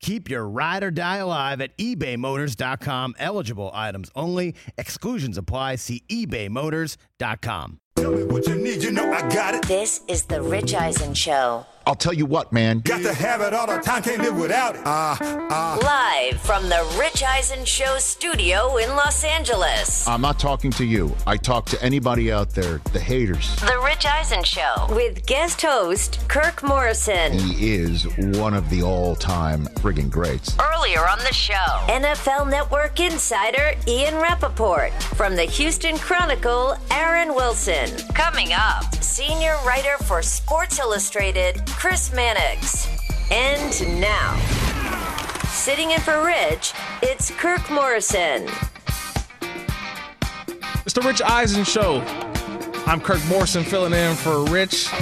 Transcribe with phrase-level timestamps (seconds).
[0.00, 3.14] Keep your ride or die alive at ebaymotors.com.
[3.18, 4.54] Eligible items only.
[4.78, 5.76] Exclusions apply.
[5.76, 7.80] See ebaymotors.com.
[7.96, 9.66] Tell me what you need, you know I got it.
[9.66, 11.66] This is the Rich Eisen Show.
[11.86, 12.80] I'll tell you what, man.
[12.80, 14.82] Got to have it all the time, can't live without it.
[14.84, 15.18] Ah,
[15.50, 15.78] ah.
[15.82, 20.06] Live from the Rich Eisen Show studio in Los Angeles.
[20.06, 21.14] I'm not talking to you.
[21.26, 23.56] I talk to anybody out there, the haters.
[23.56, 27.32] The Rich Eisen Show with guest host Kirk Morrison.
[27.32, 30.56] He is one of the all time friggin' greats.
[30.58, 31.54] Earlier on the show,
[31.88, 34.92] NFL Network insider Ian Rapoport.
[35.14, 37.88] From the Houston Chronicle, Aaron Wilson.
[38.14, 42.88] Coming up, senior writer for Sports Illustrated, Chris Mannix.
[43.30, 44.36] And now,
[45.48, 48.48] sitting in for Rich, it's Kirk Morrison.
[50.84, 52.00] It's the Rich Eisen Show.
[52.86, 54.92] I'm Kirk Morrison filling in for Rich.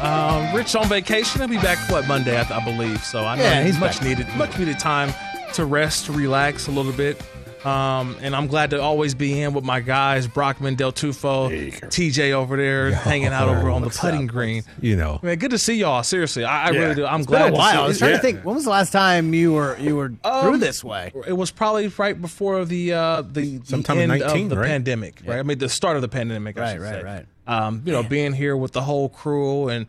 [0.00, 1.40] Um, Rich on vacation.
[1.40, 3.02] He'll be back what Monday, I, I believe.
[3.04, 4.08] So I know Yeah, he's he's much back.
[4.08, 5.12] needed, much needed time
[5.54, 7.22] to rest, to relax a little bit.
[7.64, 12.32] Um, and I'm glad to always be in with my guys, Brockman, Del Tufo, TJ
[12.32, 14.64] over there, hanging out over on the putting green.
[14.80, 16.02] You know, Man, good to see y'all.
[16.02, 16.78] Seriously, I, I Yeah.
[16.80, 17.06] really do.
[17.06, 17.84] I'm It's been glad a while.
[17.84, 18.16] I was trying Yeah.
[18.18, 18.44] to think.
[18.44, 21.12] When was the last time you were you were through this way?
[21.26, 24.58] It was probably right before the uh, the, the Sometime in end 19, of the
[24.58, 24.68] right?
[24.68, 25.38] pandemic, right?
[25.38, 26.58] I mean, the start of the pandemic.
[26.58, 27.02] Right, should right, say.
[27.02, 27.26] right.
[27.46, 29.86] Um, you know, being here with the whole crew, and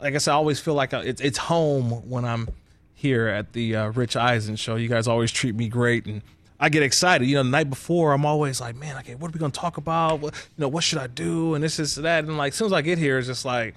[0.00, 2.48] like I said, I always feel like uh, it's it's home when I'm
[2.94, 4.76] here at the uh, Rich Eisen show.
[4.76, 6.22] You guys always treat me great, and
[6.58, 7.26] I get excited.
[7.26, 9.76] You know, the night before, I'm always like, man, okay, what are we gonna talk
[9.76, 10.20] about?
[10.20, 11.54] What, you know, what should I do?
[11.54, 13.74] And this is that, and like, as soon as I get here, it's just like.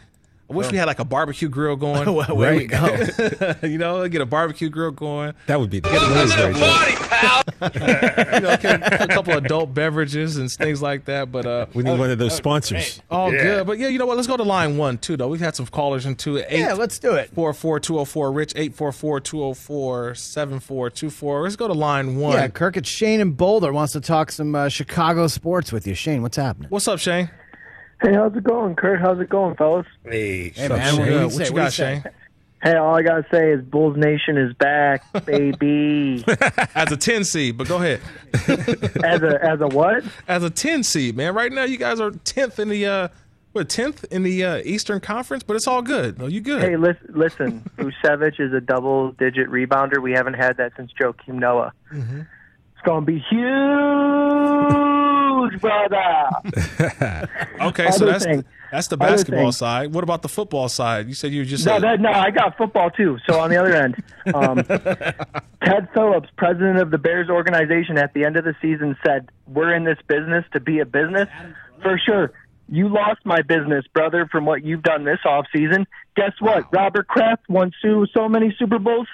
[0.50, 2.00] I wish we had like a barbecue grill going.
[2.20, 2.98] Well, Where we go?
[3.64, 6.48] you know, get a barbecue grill going that would be the great show.
[8.36, 11.32] you know, can- a couple adult beverages and things like that.
[11.32, 13.02] But uh, We need one of those sponsors.
[13.12, 13.68] all good.
[13.68, 14.16] But yeah, you know what?
[14.18, 15.28] Let's go to line one too, though.
[15.28, 16.48] We've had some callers into it.
[16.52, 17.30] Yeah, let's do it.
[17.34, 21.10] Four four two zero four Rich eight four four two zero four seven four two
[21.10, 21.44] four.
[21.44, 22.34] Let's go to line one.
[22.34, 25.94] Yeah, Kirk, it's Shane in Boulder wants to talk some uh, Chicago sports with you.
[25.94, 26.70] Shane, what's happening?
[26.70, 27.30] What's up, Shane?
[28.02, 29.00] Hey, how's it going, Kurt?
[29.02, 29.86] How's it going, fellas?
[30.06, 31.10] Hey, Hey, man, what, do Good.
[31.10, 31.46] you What say?
[31.46, 31.72] you got, do?
[31.72, 32.04] Shane?
[32.62, 36.24] Hey, all I gotta say is Bulls Nation is back, baby.
[36.76, 38.02] As a ten seed, but go ahead.
[38.34, 40.04] as a as a what?
[40.28, 41.34] As a ten seed, man.
[41.34, 43.08] Right now, you guys are tenth in the uh,
[43.54, 46.20] what tenth in the uh, Eastern Conference, but it's all good.
[46.20, 46.62] No, you good?
[46.62, 47.70] Hey, listen, listen.
[47.78, 50.02] Vucevic is a double-digit rebounder.
[50.02, 51.72] We haven't had that since Joakim Noah.
[51.94, 52.20] Mm-hmm.
[52.22, 53.40] It's gonna be huge,
[55.60, 56.30] brother.
[57.62, 59.94] okay, so that's thing- that's the basketball side.
[59.94, 61.08] What about the football side?
[61.08, 63.18] You said you were just No, that, no, I got football too.
[63.28, 64.58] So on the other end, um,
[65.64, 69.74] Ted Phillips, president of the Bears organization, at the end of the season said, "We're
[69.74, 71.28] in this business to be a business."
[71.82, 72.32] For sure,
[72.68, 75.88] you lost my business, brother, from what you've done this off season.
[76.16, 76.72] Guess what?
[76.72, 79.08] Robert Kraft won so, so many Super Bowls.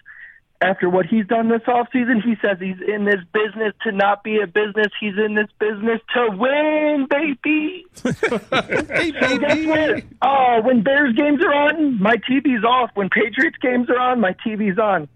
[0.65, 4.23] After what he's done this off season, he says he's in this business to not
[4.23, 4.87] be a business.
[4.99, 7.85] He's in this business to win, baby.
[8.05, 9.67] Hey, So guess baby.
[9.67, 10.03] what?
[10.21, 12.89] Oh, when Bears games are on, my TV's off.
[12.95, 15.07] When Patriots games are on, my TV's on.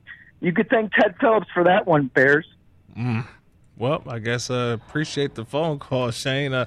[0.42, 2.46] You could thank Ted Phillips for that one, Bears.
[3.78, 6.54] Well, I guess uh, appreciate the phone call, Shane.
[6.54, 6.66] Uh,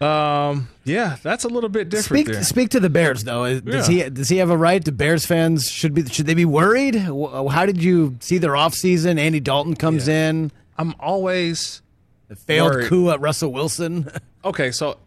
[0.00, 2.42] um, yeah, that's a little bit different Speak there.
[2.44, 3.60] speak to the Bears though.
[3.60, 4.04] Does Yeah.
[4.04, 4.82] he does he have a right?
[4.82, 6.94] Do Bears fans should be should they be worried?
[6.96, 9.18] How did you see their offseason?
[9.18, 11.82] Andy Dalton comes in, I'm always
[12.28, 12.88] the failed Worried.
[12.88, 14.10] coup at Russell Wilson.
[14.44, 14.70] okay.
[14.70, 14.98] So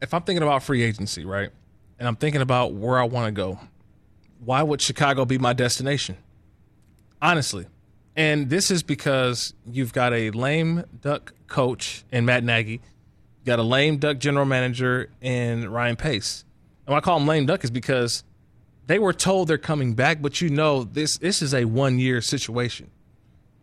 [0.00, 1.50] if I'm thinking about free agency, right,
[1.98, 3.58] and I'm thinking about where I want to go,
[4.44, 6.16] why would Chicago be my destination?
[7.20, 7.66] Honestly,
[8.16, 12.80] and this is because you've got a lame duck coach in Matt Nagy,
[13.44, 16.44] got a lame duck general manager in Ryan Pace.
[16.86, 18.24] And why I call him lame duck is because
[18.86, 22.20] they were told they're coming back, but you know this this is a one year
[22.20, 22.90] situation.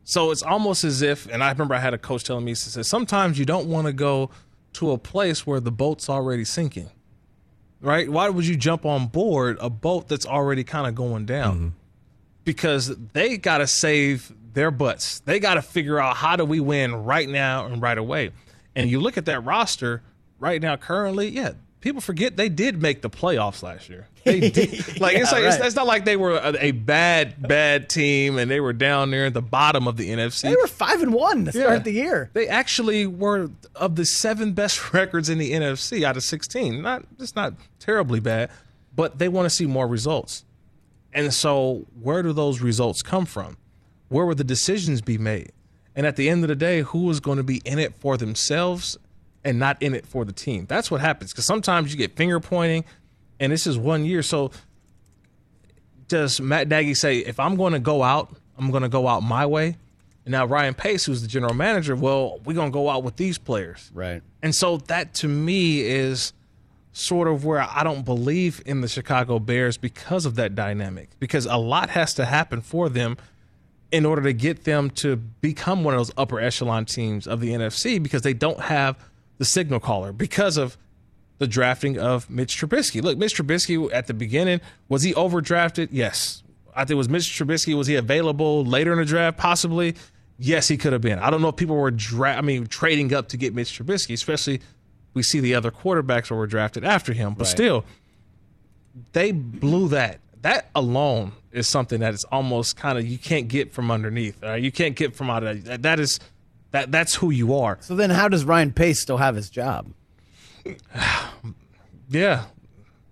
[0.03, 2.55] So it's almost as if, and I remember I had a coach telling me, he
[2.55, 4.31] said, sometimes you don't want to go
[4.73, 6.89] to a place where the boat's already sinking,
[7.79, 8.09] right?
[8.09, 11.55] Why would you jump on board a boat that's already kind of going down?
[11.55, 11.67] Mm-hmm.
[12.43, 15.19] Because they got to save their butts.
[15.19, 18.31] They got to figure out how do we win right now and right away.
[18.75, 20.01] And you look at that roster
[20.39, 24.07] right now, currently, yeah, people forget they did make the playoffs last year.
[24.24, 25.00] They did.
[25.00, 25.66] Like it's like it's, right.
[25.66, 29.25] it's not like they were a, a bad bad team and they were down there
[29.27, 30.42] at the bottom of the NFC.
[30.44, 31.80] They were five and one to start Yeah.
[31.80, 32.30] the year.
[32.33, 36.81] They actually were of the seven best records in the NFC out of 16.
[36.81, 38.50] Not it's not terribly bad,
[38.95, 40.45] but they want to see more results.
[41.12, 43.57] And so, where do those results come from?
[44.10, 45.51] Where would the decisions be made?
[45.95, 48.18] And at the end of the day, who is going to be in it for
[48.18, 48.97] themselves
[49.44, 50.65] and not in it for the team?
[50.68, 51.31] That's what happens.
[51.31, 52.86] Because sometimes you get finger pointing,
[53.39, 54.21] and this is one year.
[54.21, 54.51] So,
[56.07, 59.21] does Matt Nagy say, if I'm going to go out, I'm going to go out
[59.21, 59.77] my way?
[60.25, 63.15] And now Ryan Pace, who's the general manager, well, we're going to go out with
[63.15, 63.89] these players.
[63.94, 64.21] Right.
[64.41, 66.33] And so that to me is
[66.91, 71.09] sort of where I don't believe in the Chicago Bears because of that dynamic.
[71.19, 73.18] Because a lot has to happen for them
[73.91, 77.50] in order to get them to become one of those upper echelon teams of the
[77.50, 78.97] NFC because they don't have
[79.38, 80.77] the signal caller because of
[81.39, 83.01] the drafting of Mitch Trubisky.
[83.01, 85.89] Look, Mitch Trubisky at the beginning, was he overdrafted?
[85.91, 86.44] Yes.
[86.75, 87.75] I think it was Mitch Trubisky.
[87.75, 89.38] Was he available later in the draft?
[89.38, 89.95] Possibly.
[90.38, 91.19] Yes, he could have been.
[91.19, 94.13] I don't know if people were dra- I mean trading up to get Mitch Trubisky,
[94.13, 94.62] especially
[95.13, 97.33] we see the other quarterbacks that were drafted after him.
[97.33, 97.83] But still,
[99.13, 100.19] they blew that.
[100.41, 104.44] That alone is something that is almost kind of you can't get from underneath.
[104.44, 104.62] all right?
[104.63, 105.81] You can't get from out of that.
[105.81, 106.19] That is
[106.72, 107.78] that that's who you are.
[107.81, 109.88] So then, how does Ryan Pace still have his job?
[112.10, 112.46] Yeah.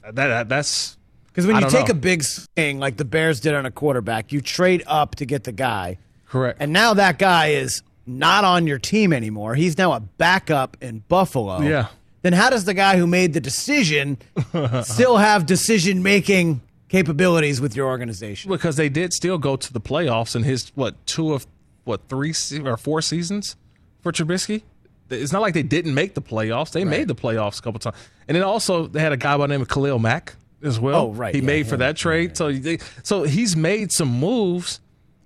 [0.04, 0.98] That, that that's
[1.28, 1.92] Because when you take know.
[1.92, 5.44] a big swing like the Bears did on a quarterback, you trade up to get
[5.44, 5.98] the guy,
[6.28, 6.58] correct.
[6.62, 9.54] and now that guy is not on your team anymore.
[9.54, 11.62] He's now a backup in Buffalo.
[11.62, 11.88] Yeah.
[12.22, 14.18] Then how does the guy who made the decision
[14.84, 18.52] still have decision making capabilities with your organization?
[18.52, 21.48] because they did still go to the playoffs in his what two of
[21.84, 22.34] what three
[22.66, 23.56] or four seasons
[24.02, 24.64] for Trubisky.
[25.10, 27.96] It's not like they didn't make the playoffs; they made the playoffs a couple times.
[28.28, 30.96] And then also they had a guy by the name of Khalil Mack as well.
[31.08, 32.36] Oh, right, he yeah, made for him, that trade.
[32.36, 34.82] So they, so he's made some moves,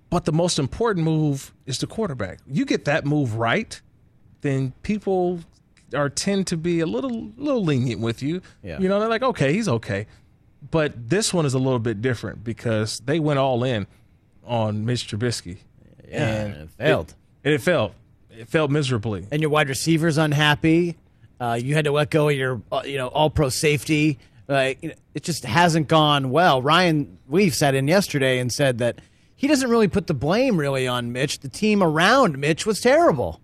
[0.08, 2.38] but the most important move is the quarterback.
[2.46, 3.80] You get that move right,
[4.42, 5.40] then people
[5.94, 8.40] are tend to be a little little lenient with you.
[8.62, 8.78] Yeah.
[8.78, 10.06] You know, they're like, okay, he's okay.
[10.70, 13.86] But this one is a little bit different because they went all in
[14.44, 15.58] on Mitch Trubisky.
[16.08, 17.10] Yeah, and it failed.
[17.10, 17.94] It, and it failed.
[18.30, 19.26] It failed miserably.
[19.30, 20.96] and your wide receivers unhappy.
[21.40, 24.18] Uh, you had to let go of your, uh, you know, all pro safety.
[24.48, 26.62] Like it just hasn't gone well.
[26.62, 29.00] Ryan Weave sat in yesterday and said that
[29.34, 31.40] he doesn't really put the blame really on Mitch.
[31.40, 33.40] The team around Mitch was terrible,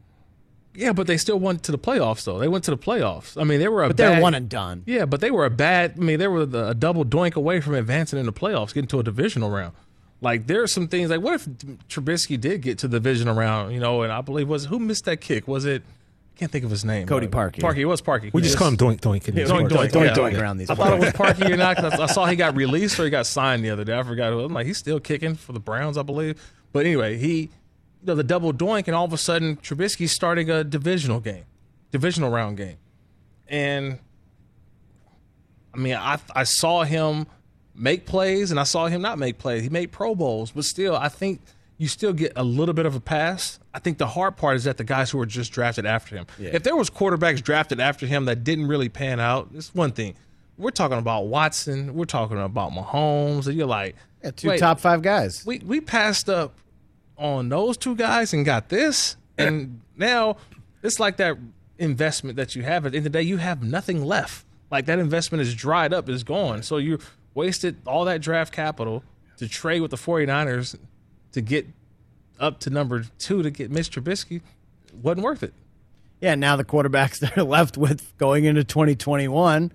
[0.78, 2.38] Yeah, but they still went to the playoffs though.
[2.38, 3.40] They went to the playoffs.
[3.40, 4.84] I mean, they were a but they're bad, one and done.
[4.86, 5.94] Yeah, but they were a bad.
[5.96, 8.86] I mean, they were the, a double doink away from advancing in the playoffs, getting
[8.88, 9.75] to a divisional round.
[10.20, 11.46] Like there are some things like what if
[11.88, 13.72] Trubisky did get to the divisional round?
[13.75, 15.48] You know, and I believe was who missed that kick?
[15.48, 15.82] Was it?
[15.82, 17.08] I can't think of his name.
[17.08, 17.58] Cody Uh, Parkey.
[17.60, 17.78] Parkey.
[17.78, 18.32] It was Parkey.
[18.32, 19.26] We just call him Doink Doink.
[19.26, 19.69] in these Doink.
[19.69, 20.14] Doink, Doink yeah.
[20.14, 21.40] Doink around these I thought it was parts.
[21.40, 23.82] Parkey or not because I saw he got released or he got signed the other
[23.82, 23.98] day.
[23.98, 24.32] I forgot.
[24.32, 26.40] I'm like, he's still kicking for the Browns, I believe.
[26.72, 27.50] But anyway, he,
[28.00, 31.44] you know, the double doink, and all of a sudden, Trubisky's starting a divisional game,
[31.90, 32.76] divisional round game,
[33.48, 33.98] and
[35.74, 37.26] I mean, I I saw him
[37.74, 39.62] make plays and I saw him not make plays.
[39.62, 41.40] He made Pro Bowls, but still, I think
[41.76, 43.60] you still get a little bit of a pass.
[43.72, 46.26] I think the hard part is that the guys who were just drafted after him.
[46.38, 50.16] If there was quarterbacks drafted after him that didn't really pan out, it's one thing.
[50.56, 51.94] We're talking about Watson.
[51.94, 55.46] We're talking about Mahomes, and you're like, Yeah, two wait, top five guys.
[55.46, 56.58] we we passed up
[57.19, 60.37] on those two guys and got this, and now
[60.82, 61.37] it's like that
[61.79, 62.87] investment that you have.
[62.87, 64.44] At the end of the day, you have nothing left.
[64.70, 66.63] Like that investment is dried up, is gone.
[66.63, 66.98] So you
[67.34, 69.03] wasted all that draft capital
[69.39, 70.77] to trade with the 49ers
[71.32, 71.67] to get
[72.39, 74.43] up to number two to get Mitch Trubisky.
[75.03, 75.55] Wasn't worth it.
[76.20, 79.72] Yeah, now the quarterbacks they're left with going into 2021,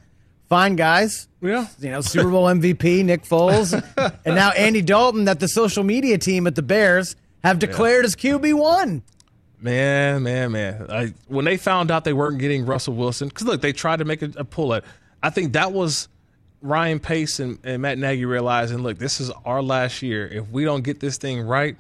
[0.50, 1.28] fine guys.
[1.42, 1.68] Yeah.
[1.80, 3.74] You know, Super Bowl MVP Nick Foles,
[4.26, 8.16] and now Andy Dalton that the social media team at the Bears have declared as
[8.16, 9.04] QB one.
[9.60, 10.88] Man, man, man.
[10.90, 14.06] I, when they found out they weren't getting Russell Wilson, because look, they tried to
[14.06, 14.84] make a, a pull at.
[15.22, 16.10] I think that was
[16.62, 20.28] Ryan Pace and, and Matt Nagy realizing, look, this is our last year.
[20.28, 21.78] If we don't get this thing right,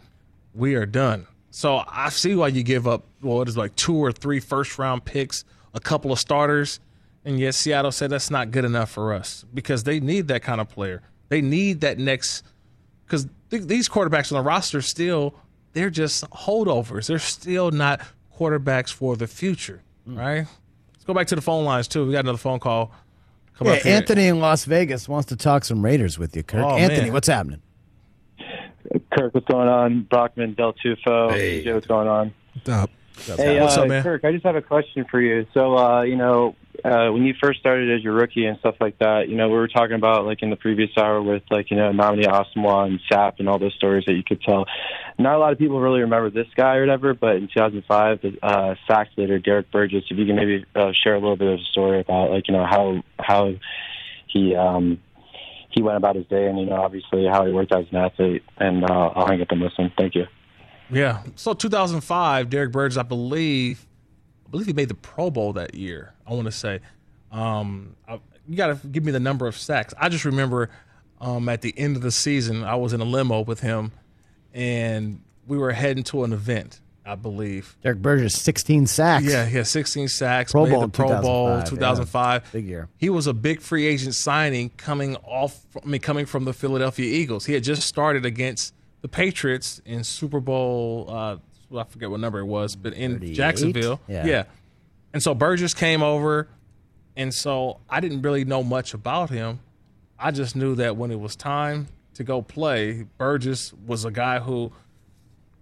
[0.53, 1.27] we are done.
[1.51, 4.79] So I see why you give up, well, it is like two or three first
[4.79, 6.79] round picks, a couple of starters.
[7.25, 10.59] And yet Seattle said that's not good enough for us because they need that kind
[10.59, 11.01] of player.
[11.29, 12.43] They need that next
[13.05, 15.33] because th- these quarterbacks on the roster still
[15.73, 17.07] they're just holdovers.
[17.07, 18.01] They're still not
[18.37, 20.45] quarterbacks for the future, right?
[20.93, 22.05] Let's go back to the phone lines too.
[22.05, 22.91] We got another phone call.
[23.57, 23.85] Come Yeah, up.
[23.85, 26.63] Anthony in Las Vegas wants to talk some Raiders with you, Kirk.
[26.65, 27.13] Oh, Anthony, man.
[27.13, 27.61] what's happening?
[29.11, 30.01] Kirk, what's going on?
[30.03, 31.63] Brockman, Del Tufo, Hey.
[31.63, 32.33] DJ, what's going on?
[32.67, 32.89] Up.
[33.37, 34.01] Hey, What's uh, up, man?
[34.03, 35.45] Kirk, I just have a question for you.
[35.53, 38.97] So, uh, you know, uh, when you first started as your rookie and stuff like
[38.99, 41.77] that, you know, we were talking about like in the previous hour with like you
[41.77, 44.65] know Nnamdi Asomugha and Sapp and all those stories that you could tell.
[45.19, 48.37] Not a lot of people really remember this guy or whatever, but in 2005, the
[48.41, 50.05] uh, sax leader Derrick Burgess.
[50.09, 52.53] If you can maybe uh, share a little bit of a story about like you
[52.53, 53.53] know how how
[54.27, 54.99] he um,
[55.69, 58.43] he went about his day and you know obviously how he worked as an athlete.
[58.57, 59.91] And uh, I'll hang up and listen.
[59.97, 60.25] Thank you.
[60.89, 61.23] Yeah.
[61.35, 63.85] So 2005, Derrick Burgess, I believe,
[64.45, 66.13] I believe he made the Pro Bowl that year.
[66.27, 66.81] I want to say,
[67.31, 69.93] um, I, you got to give me the number of sacks.
[69.97, 70.69] I just remember
[71.19, 73.91] um, at the end of the season, I was in a limo with him,
[74.53, 76.79] and we were heading to an event.
[77.05, 77.75] I believe.
[77.83, 79.25] Derrick Burgess, 16 sacks.
[79.25, 80.53] Yeah, he had 16 sacks.
[80.53, 82.43] Pro Bowl Pro Bowl 2005, 2005.
[82.43, 82.49] yeah.
[82.53, 82.87] Big year.
[82.95, 85.65] He was a big free agent signing coming off.
[85.83, 87.45] I mean, coming from the Philadelphia Eagles.
[87.45, 91.07] He had just started against the Patriots in Super Bowl.
[91.09, 91.37] Uh,
[91.77, 93.33] I forget what number it was, but in 38?
[93.33, 93.99] Jacksonville.
[94.07, 94.25] Yeah.
[94.25, 94.43] yeah.
[95.11, 96.47] And so Burgess came over,
[97.17, 99.59] and so I didn't really know much about him.
[100.17, 104.39] I just knew that when it was time to go play, Burgess was a guy
[104.39, 104.71] who,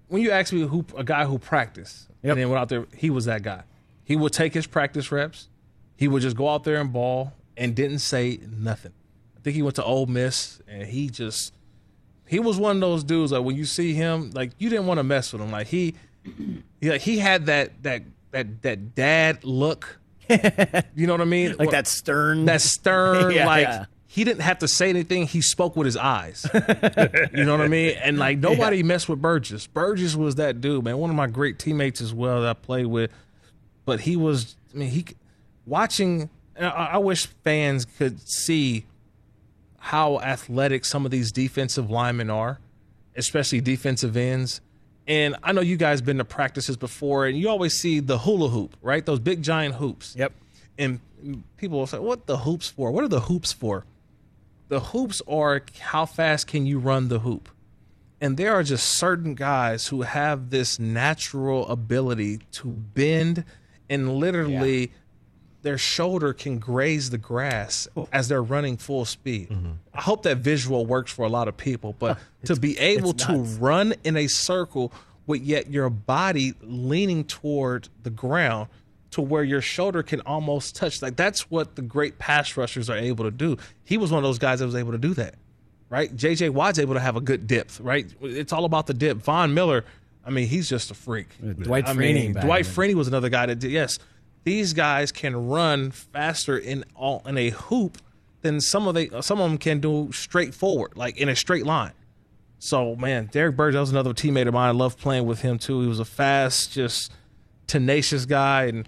[0.08, 2.32] when you ask me who a guy who practiced Yep.
[2.34, 3.64] and then went out there, he was that guy.
[4.04, 5.48] He would take his practice reps.
[5.96, 8.94] He would just go out there and ball and didn't say nothing.
[9.38, 11.54] I think he went to Ole Miss and he just
[12.28, 15.00] he was one of those dudes like when you see him, like you didn't want
[15.00, 15.52] to mess with him.
[15.52, 15.96] Like he,
[16.80, 20.00] yeah he had that that that that dad look.
[20.30, 21.56] you know what I mean?
[21.58, 22.46] Like that stern.
[22.46, 23.86] that stern, Yeah, like yeah.
[24.14, 25.26] He didn't have to say anything.
[25.26, 26.46] He spoke with his eyes.
[26.54, 27.96] you know what I mean?
[28.04, 29.68] And like nobody messed with Burgess.
[29.68, 30.98] Burgess was that dude, man.
[30.98, 33.10] One of my great teammates as well that I played with.
[33.86, 35.06] But he was, I mean, he
[35.66, 36.30] watching.
[36.60, 38.84] I, I wish fans could see
[39.78, 42.60] how athletic some of these defensive linemen are,
[43.16, 44.60] especially defensive ends.
[45.08, 48.50] And I know you guys been to practices before, and you always see the hula
[48.50, 49.06] hoop, right?
[49.06, 50.34] Those big giant hoops Yep.
[50.78, 51.00] and
[51.56, 52.92] people will say, "What the hoops for?
[52.92, 53.86] What are the hoops for?"
[54.72, 57.50] The hoops are how fast can you run the hoop,
[58.22, 63.44] and there are just certain guys who have this natural ability to bend,
[63.90, 64.94] and literally,
[65.62, 69.50] their shoulder can graze the grass as they're running full speed.
[69.50, 69.72] Mm-hmm.
[69.94, 73.40] I hope that visual works for a lot of people, but to be able to
[73.40, 73.56] nuts.
[73.56, 74.94] run in a circle
[75.28, 78.70] with yet your body leaning toward the ground
[79.12, 81.02] to where your shoulder can almost touch.
[81.02, 83.58] Like that's what the great pass rushers are able to do.
[83.84, 85.36] He was one of those guys that was able to do that.
[85.90, 86.16] Right?
[86.16, 88.06] JJ Watt's able to have a good dip, right?
[88.22, 89.18] It's all about the dip.
[89.18, 89.84] Von Miller,
[90.26, 91.28] I mean, he's just a freak.
[91.40, 92.64] Dwight I Freeney mean, Dwight.
[92.64, 94.00] Freeney was another guy that did yes.
[94.46, 97.98] These guys can run faster in all in a hoop
[98.42, 101.66] than some of they some of them can do straight forward, like in a straight
[101.66, 101.92] line.
[102.60, 104.70] So man, Derrick Burgess that was another teammate of mine.
[104.70, 105.82] I love playing with him too.
[105.82, 107.12] He was a fast, just
[107.68, 108.88] tenacious guy, and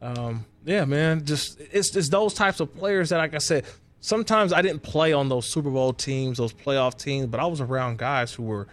[0.00, 3.64] um, yeah, man, just it's it's those types of players that, like I said,
[4.00, 7.60] sometimes I didn't play on those Super Bowl teams, those playoff teams, but I was
[7.60, 8.68] around guys who were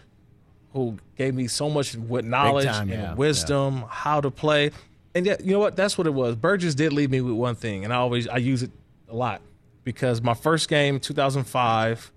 [0.74, 4.72] who gave me so much with knowledge time, and yeah, wisdom, how to play.
[5.16, 5.78] And yet, you know what?
[5.78, 6.36] That's what it was.
[6.36, 8.72] Burgess did leave me with one thing, and I always I use it
[9.10, 9.42] a lot
[9.86, 12.12] because my first game, 2005,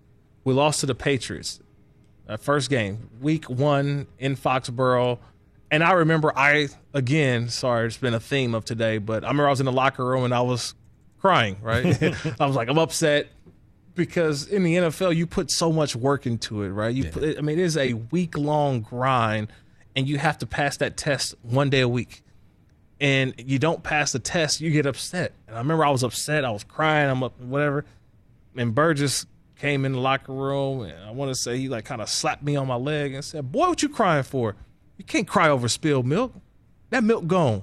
[0.45, 1.61] we lost to the Patriots.
[2.27, 5.19] That first game, week one in Foxborough.
[5.71, 9.49] And I remember I again, sorry, it's been a theme of today, but I remember
[9.49, 10.75] I was in the locker room and I was
[11.19, 11.85] crying, right?
[12.41, 13.29] I was like, I'm upset
[13.95, 16.95] because in the NFL you put so much work into it, right?
[16.95, 19.49] You put I mean it is a week long grind
[19.95, 22.23] and you have to pass that test one day a week.
[23.01, 25.33] And you don't pass the test, you get upset.
[25.47, 27.85] And I remember I was upset, I was crying, I'm up whatever.
[28.57, 32.01] And Burgess came in the locker room and I want to say he like kind
[32.01, 34.57] of slapped me on my leg and said, "Boy, what you crying for?
[34.99, 36.35] You can't cry over spilled milk.
[36.91, 37.63] That milk gone.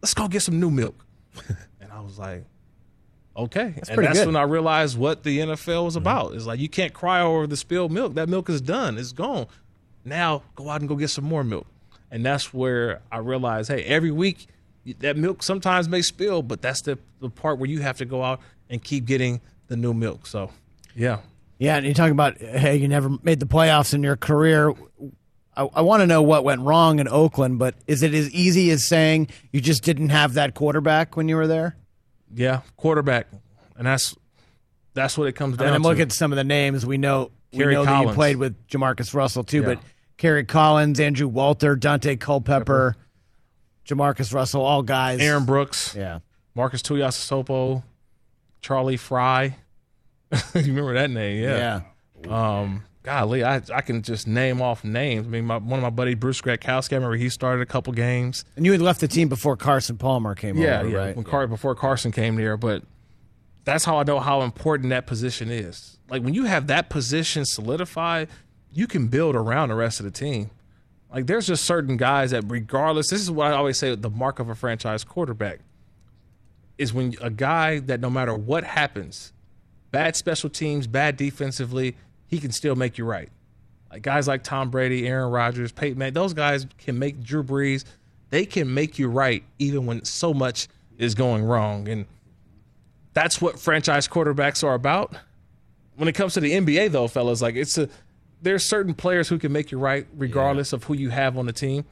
[0.00, 1.06] Let's go get some new milk."
[1.80, 2.44] and I was like,
[3.36, 4.26] "Okay." and pretty that's good.
[4.26, 5.98] when I realized what the NFL was mm-hmm.
[5.98, 6.34] about.
[6.34, 8.14] It's like you can't cry over the spilled milk.
[8.14, 8.98] That milk is done.
[8.98, 9.46] It's gone.
[10.04, 11.66] Now go out and go get some more milk.
[12.10, 14.46] And that's where I realized, hey, every week
[14.98, 18.22] that milk sometimes may spill, but that's the, the part where you have to go
[18.22, 20.26] out and keep getting the new milk.
[20.26, 20.50] So,
[20.94, 21.20] yeah.
[21.58, 24.74] Yeah, and you're talking about hey, you never made the playoffs in your career.
[25.56, 28.70] I, I want to know what went wrong in Oakland, but is it as easy
[28.70, 31.76] as saying you just didn't have that quarterback when you were there?
[32.34, 33.26] Yeah, quarterback,
[33.76, 34.16] and that's
[34.94, 35.88] that's what it comes I down mean, I'm to.
[35.88, 37.30] looking at some of the names we know.
[37.52, 38.14] We Kerry know that you Collins.
[38.16, 39.66] played with Jamarcus Russell too, Yeah.
[39.74, 39.78] but
[40.16, 42.96] Kerry Collins, Andrew Walter, Daunte Culpepper,
[43.86, 45.20] Jamarcus Russell, all guys.
[45.20, 46.20] Aaron Brooks, yeah,
[46.54, 47.82] Marcus Tuiasosopo,
[48.62, 49.56] Charlie Frye.
[50.32, 51.42] you remember that name?
[51.42, 51.80] yeah.
[52.24, 52.58] Yeah.
[52.60, 55.26] Um, golly, I I can just name off names.
[55.26, 57.92] I mean, my, one of my buddy Bruce Gradkowski, I remember he started a couple
[57.92, 58.44] games.
[58.56, 60.96] And you had left the team before Carson Palmer came Yeah, over, yeah.
[60.98, 61.16] right?
[61.16, 62.82] When Car- before Carson came there, but
[63.64, 65.98] that's how I know how important that position is.
[66.08, 68.28] Like when you have that position solidified,
[68.72, 70.50] you can build around the rest of the team.
[71.14, 74.38] Like there's just certain guys that regardless, this is what I always say the mark
[74.38, 75.60] of a franchise quarterback
[76.78, 79.32] is when a guy that no matter what happens,
[79.90, 81.96] bad special teams, bad defensively,
[82.32, 83.28] he can still make you right.
[83.90, 87.84] Like guys like Tom Brady, Aaron Rodgers, Peyton Manning, those guys can make Drew Brees.
[88.30, 91.86] They can make you right even when so much is going wrong.
[91.88, 92.06] And
[93.12, 95.14] that's what franchise quarterbacks are about.
[95.96, 97.90] When it comes to the NBA, though, fellas, like it's a
[98.40, 101.52] there's certain players who can make you right regardless of who you have on the
[101.52, 101.84] team.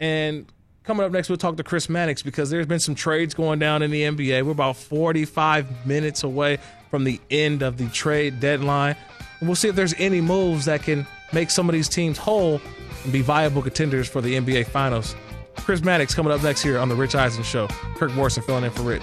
[0.00, 0.46] And
[0.82, 3.82] coming up next, we'll talk to Chris Mannix because there's been some trades going down
[3.82, 4.44] in the NBA.
[4.44, 6.58] We're about 45 minutes away
[6.90, 8.96] from the end of the trade deadline.
[9.42, 12.60] And we'll see if there's any moves that can make some of these teams whole
[13.02, 15.16] and be viable contenders for the NBA Finals.
[15.56, 17.66] Chris Mannix coming up next here on The Rich Eisen Show.
[17.96, 19.02] Kirk Morrison filling in for Rich.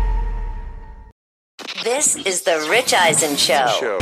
[1.83, 3.97] This is the Rich Eisen Show.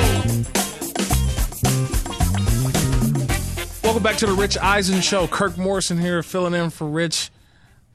[3.81, 5.27] Welcome back to the Rich Eisen Show.
[5.27, 7.29] Kirk Morrison here, filling in for Rich.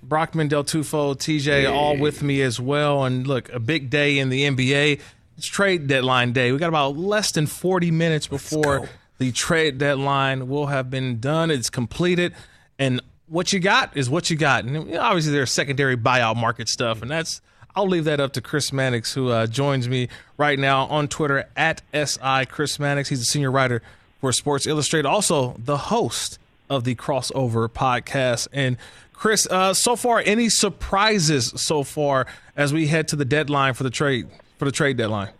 [0.02, 3.04] Brockman Del Tufo, TJ, all with me as well.
[3.04, 5.02] And look, a big day in the NBA.
[5.36, 6.50] It's trade deadline day.
[6.50, 11.50] We got about less than 40 minutes before the trade deadline will have been done.
[11.50, 12.34] It's completed.
[12.78, 14.64] And what you got is what you got.
[14.64, 17.02] And obviously, there's secondary buyout market stuff.
[17.02, 17.42] And that's,
[17.76, 21.48] I'll leave that up to Chris Mannix, who uh, joins me right now on Twitter
[21.56, 23.08] at SI Chris Mannix.
[23.08, 23.82] He's a senior writer
[24.20, 26.38] for Sports Illustrated, also the host
[26.70, 28.46] of the Crossover podcast.
[28.52, 28.76] And
[29.12, 33.82] Chris, uh, so far, any surprises so far as we head to the deadline for
[33.82, 35.30] the trade for the trade deadline?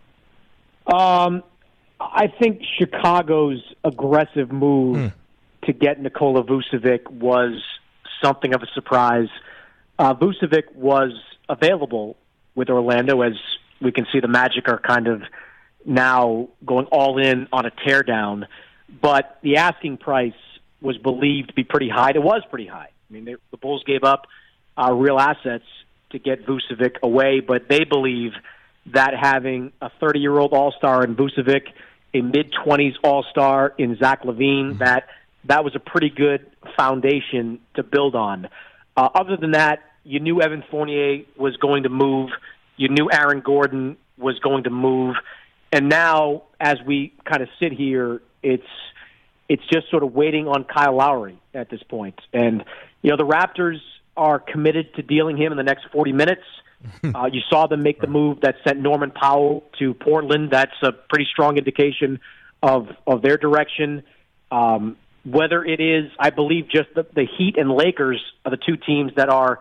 [0.87, 1.41] Um,
[1.99, 5.13] I think Chicago's aggressive move
[5.63, 7.63] to get Nikola Vucevic was
[8.21, 9.29] something of a surprise.
[9.97, 11.13] Uh, Vucevic was
[11.49, 12.17] available
[12.55, 13.33] with Orlando, as
[13.81, 15.21] we can see, the Magic are kind of
[15.85, 18.45] now going all in on a teardown.
[19.01, 20.33] But the asking price
[20.81, 22.11] was believed to be pretty high.
[22.11, 22.89] It was pretty high.
[23.09, 24.27] I mean, they, the Bulls gave up
[24.77, 25.65] uh, real assets
[26.11, 28.31] to get Vucevic away, but they believe
[28.93, 31.67] that having a 30 year old All Star in Vucevic,
[32.13, 35.07] a mid 20s All Star in Zach LaVine, that
[35.45, 36.45] that was a pretty good
[36.77, 38.47] foundation to build on.
[38.97, 42.29] Uh, other than that, you knew Evan Fournier was going to move.
[42.77, 45.15] You knew Aaron Gordon was going to move.
[45.71, 48.63] And now, as we kind of sit here, it's
[49.49, 52.19] it's just sort of waiting on Kyle Lowry at this point.
[52.31, 52.63] And
[53.01, 53.79] you know, the Raptors
[54.15, 56.43] are committed to dealing him in the next 40 minutes.
[57.03, 60.51] uh, you saw them make the move that sent Norman Powell to Portland.
[60.51, 62.19] That's a pretty strong indication
[62.61, 64.03] of of their direction.
[64.51, 68.77] Um, whether it is, I believe, just the, the Heat and Lakers are the two
[68.77, 69.59] teams that are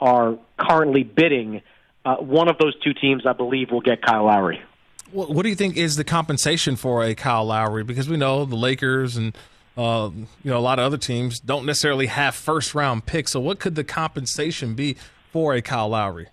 [0.00, 1.62] are currently bidding.
[2.04, 4.62] Uh, one of those two teams, I believe, will get Kyle Lowry.
[5.10, 7.84] What, what do you think is the compensation for a Kyle Lowry?
[7.84, 9.36] Because we know the Lakers and
[9.76, 13.32] uh, you know a lot of other teams don't necessarily have first round picks.
[13.32, 14.96] So what could the compensation be
[15.32, 16.28] for a Kyle Lowry?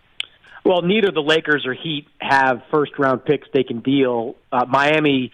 [0.63, 4.35] Well, neither the Lakers or Heat have first round picks they can deal.
[4.51, 5.31] Uh, Miami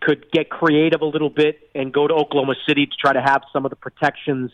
[0.00, 3.42] could get creative a little bit and go to Oklahoma City to try to have
[3.52, 4.50] some of the protections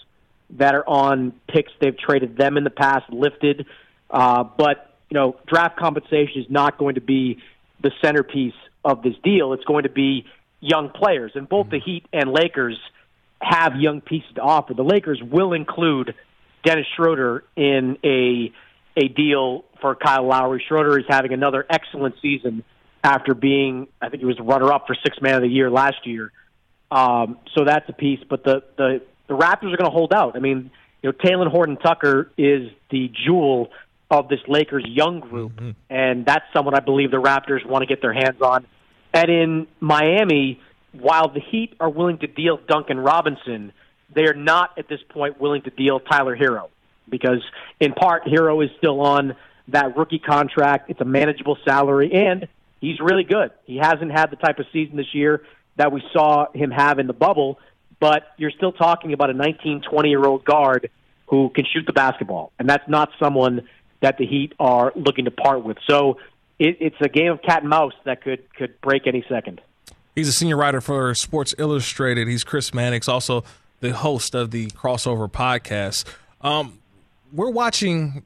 [0.51, 3.67] that are on picks they've traded them in the past lifted.
[4.11, 7.39] Uh, but you know, draft compensation is not going to be
[7.83, 8.55] the centerpiece
[8.85, 9.53] of this deal.
[9.53, 10.25] It's going to be
[10.61, 12.79] young players, and both the Heat and Lakers
[13.41, 14.75] have young pieces to offer.
[14.75, 16.15] The Lakers will include
[16.65, 18.53] Dennis Schroeder in a
[18.99, 20.65] a deal for Kyle Lowry.
[20.67, 22.65] Schroeder is having another excellent season
[23.05, 26.07] after being, I think he was runner up for six man of the year last
[26.07, 26.33] year.
[26.91, 28.21] Um, so that's a piece.
[28.29, 30.37] But the the the Raptors are going to hold out.
[30.37, 30.71] I mean,
[31.03, 33.71] you know, Talen Horton Tucker is the jewel
[34.11, 35.71] of this Lakers young group, mm-hmm.
[35.91, 38.67] and that's someone I believe the Raptors want to get their hands on.
[39.13, 40.61] And in Miami,
[40.93, 43.73] while the Heat are willing to deal Duncan Robinson,
[44.15, 46.69] they are not at this point willing to deal Tyler Herro
[47.09, 47.43] because,
[47.81, 49.37] in part, Herro is still on
[49.69, 50.91] that rookie contract.
[50.91, 52.49] It's a manageable salary, and
[52.81, 53.51] he's really good.
[53.65, 55.43] He hasn't had the type of season this year
[55.77, 57.59] that we saw him have in the bubble,
[58.01, 60.91] but you're still talking about a 19, 20 year old guard
[61.27, 63.67] who can shoot the basketball, and that's not someone
[64.01, 65.79] that the Heat are looking to part with.
[65.89, 66.19] So
[66.59, 69.61] it, it's a game of cat and mouse that could could break any second.
[70.15, 72.29] He's a senior writer for Sports Illustrated.
[72.29, 73.45] He's Chris Mannix, also
[73.81, 76.05] the host of the Crossover podcast.
[76.41, 76.79] Um,
[77.33, 78.25] we're watching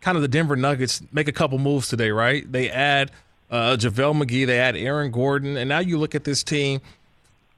[0.00, 2.50] kind of the Denver Nuggets make a couple moves today, right?
[2.50, 3.10] They add
[3.50, 6.80] uh, JaVale McGee, they add Aaron Gordon, and now you look at this team.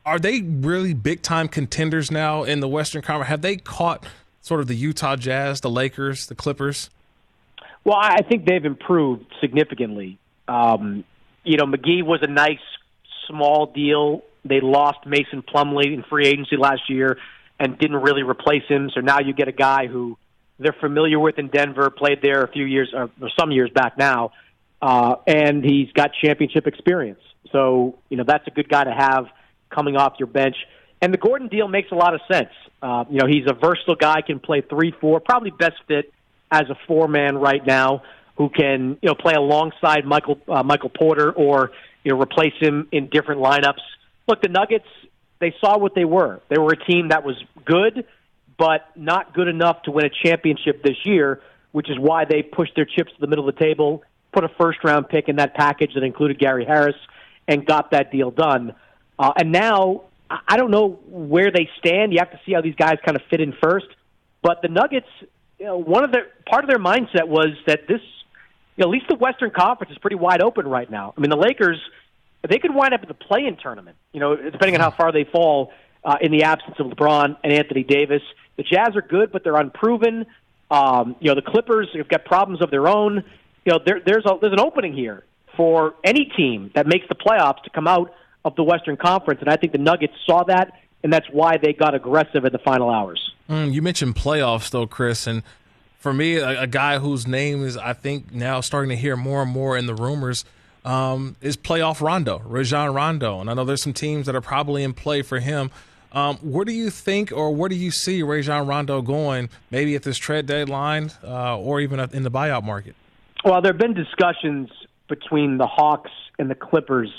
[0.07, 3.29] Are they really big time contenders now in the Western Conference?
[3.29, 4.07] Have they caught
[4.41, 6.91] sort of the Utah Jazz, the Lakers, the Clippers?
[7.85, 10.19] Well, I think they've improved significantly.
[10.47, 11.05] Um,
[11.45, 12.59] you know, McGee was a nice
[13.27, 14.23] small deal.
[14.45, 17.19] They lost Mason Plumlee in free agency last year
[17.59, 18.91] and didn't really replace him.
[18.95, 20.17] So now you get a guy who
[20.59, 24.33] they're familiar with in Denver, played there a few years or, some years back now,
[24.81, 27.21] uh, and he's got championship experience.
[27.53, 29.27] So you know that's a good guy to have
[29.71, 30.57] coming off your bench.
[31.01, 32.51] And the Gordon deal makes a lot of sense.
[32.83, 36.13] Uh, you know, he's a versatile guy, can play three, four, probably best fit
[36.51, 38.03] as a four man right now,
[38.37, 41.73] who can you know play alongside Michael uh, Michael Porter or
[42.05, 43.83] you know replace him in different lineups.
[44.27, 44.87] Look, the Nuggets
[45.41, 46.41] they saw what they were.
[46.49, 48.05] They were a team that was good,
[48.59, 51.41] but not good enough to win a championship this year,
[51.73, 54.03] which is why they pushed their chips to the middle of the table,
[54.33, 56.97] put a first round pick in that package that included Gary Harris,
[57.47, 58.75] and got that deal done.
[59.19, 62.13] Uh, and now I don't know where they stand.
[62.13, 63.87] You have to see how these guys kind of fit in first.
[64.43, 65.09] But the Nuggets,
[65.59, 68.01] you know, one of their part of their mindset was that this,
[68.77, 71.15] you know, at least the Western Conference is pretty wide open right now.
[71.17, 71.81] I mean, the Lakers,
[72.49, 73.97] they could wind up in the play-in tournament.
[74.13, 75.73] You know, depending on how far they fall
[76.05, 78.23] uh, in the absence of LeBron and Anthony Davis.
[78.57, 80.27] The Jazz are good, but they're unproven.
[80.71, 83.25] Um, you know, the Clippers have got problems of their own.
[83.65, 85.25] You know, there, there's a, there's an opening here
[85.57, 88.13] for any team that makes the playoffs to come out
[88.45, 90.73] of the Western Conference, and I think the Nuggets saw that,
[91.03, 93.33] and that's why they got aggressive in the final hours.
[93.49, 95.43] Mm, you mentioned playoffs, though, Chris, and
[95.99, 99.43] for me, a, a, guy whose name is I think now starting to hear more
[99.43, 100.45] and more in the rumors
[100.85, 104.85] um, is playoff Rondo, Rajon Rondo, and I know there's some teams that are probably
[104.85, 105.71] in play for him.
[106.13, 109.51] Um, where do you think, or where do you see Rajon Rondo going?
[109.71, 112.95] Maybe at this trade deadline, uh, or even in the buyout market.
[113.45, 114.71] Well, there have been discussions
[115.09, 117.11] between the Hawks and the Clippers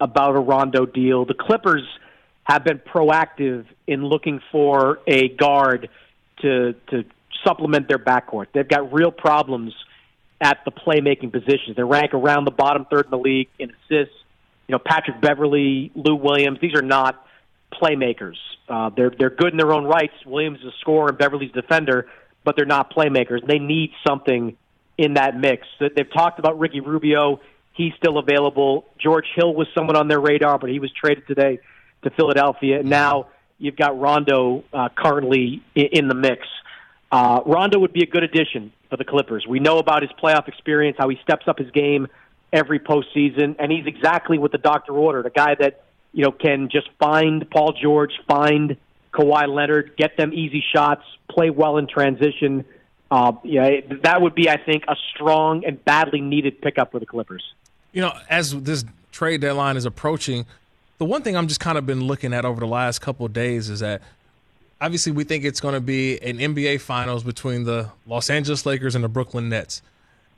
[0.00, 1.24] about a Rondo deal.
[1.24, 1.82] The Clippers
[2.44, 5.88] have been proactive in looking for a guard
[6.42, 7.04] to to
[7.44, 8.46] supplement their backcourt.
[8.52, 9.74] They've got real problems
[10.40, 11.76] at the playmaking positions.
[11.76, 14.14] They rank around the bottom third in the league in assists.
[14.68, 16.58] You know, Patrick Beverley, Lou Williams.
[16.60, 17.24] These are not
[17.72, 18.36] playmakers.
[18.68, 20.14] Uh, they're they're good in their own rights.
[20.24, 22.08] Williams is a scorer and Beverley's a defender,
[22.44, 23.46] but they're not playmakers.
[23.46, 24.56] They need something
[24.98, 25.66] in that mix.
[25.78, 27.40] They've talked about Ricky Rubio.
[27.76, 28.86] He's still available.
[28.98, 31.60] George Hill was someone on their radar, but he was traded today
[32.02, 32.82] to Philadelphia.
[32.82, 36.46] Now you've got Rondo uh, currently in the mix.
[37.12, 39.46] Uh, Rondo would be a good addition for the Clippers.
[39.46, 42.08] We know about his playoff experience, how he steps up his game
[42.52, 45.26] every postseason, and he's exactly what the doctor ordered.
[45.26, 48.76] A guy that you know can just find Paul George, find
[49.12, 52.64] Kawhi Leonard, get them easy shots, play well in transition.
[53.10, 57.06] Uh, yeah, that would be, I think, a strong and badly needed pickup for the
[57.06, 57.44] Clippers.
[57.96, 60.44] You know, as this trade deadline is approaching,
[60.98, 63.70] the one thing I'm just kind of been looking at over the last couple days
[63.70, 64.02] is that
[64.82, 68.94] obviously we think it's going to be an NBA Finals between the Los Angeles Lakers
[68.94, 69.80] and the Brooklyn Nets.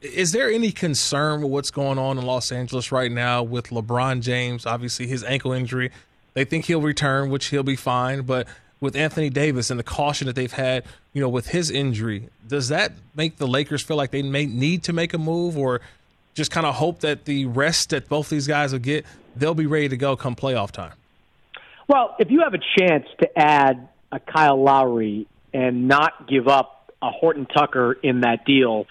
[0.01, 4.21] Is there any concern with what's going on in Los Angeles right now with LeBron
[4.21, 4.65] James?
[4.65, 5.91] Obviously, his ankle injury.
[6.35, 8.23] They think he'll return, which he'll be fine.
[8.23, 8.47] But
[8.81, 12.69] with Anthony Davis and the caution that they've had, you know, with his injury, does
[12.69, 15.81] that make the Lakers feel like they may need to make a move, or
[16.39, 19.05] just kind of hope that the rest that both these guys will get,
[19.37, 20.95] they'll be ready to go come playoff time?
[21.89, 26.93] Well, if you have a chance to add a Kyle Lowry and not give up
[27.03, 28.87] a Horton Tucker in that deal,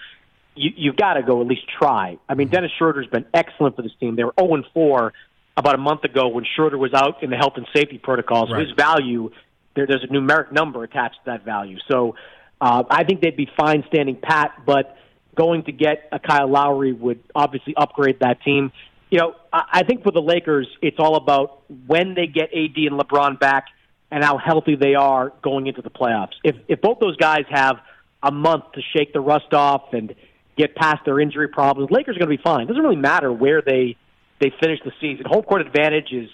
[0.54, 2.18] you, you've got to go at least try.
[2.28, 2.54] I mean, mm-hmm.
[2.54, 4.16] Dennis Schroeder's been excellent for this team.
[4.16, 5.12] They were 0 4
[5.56, 8.50] about a month ago when Schroeder was out in the health and safety protocols.
[8.50, 8.66] Right.
[8.66, 9.30] His value,
[9.74, 11.78] there, there's a numeric number attached to that value.
[11.90, 12.14] So
[12.60, 14.97] uh, I think they'd be fine standing pat, but
[15.38, 18.72] going to get a Kyle Lowry would obviously upgrade that team.
[19.10, 23.00] you know, I think for the Lakers, it's all about when they get AD and
[23.00, 23.66] LeBron back
[24.10, 26.34] and how healthy they are going into the playoffs.
[26.42, 27.76] If if both those guys have
[28.22, 30.14] a month to shake the rust off and
[30.56, 32.62] get past their injury problems, Lakers are going to be fine.
[32.62, 33.96] It doesn't really matter where they
[34.40, 35.24] they finish the season.
[35.26, 36.28] Home court advantage is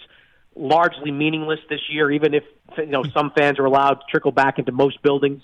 [0.56, 2.44] largely meaningless this year, even if
[2.78, 5.42] you know some fans are allowed to trickle back into most buildings.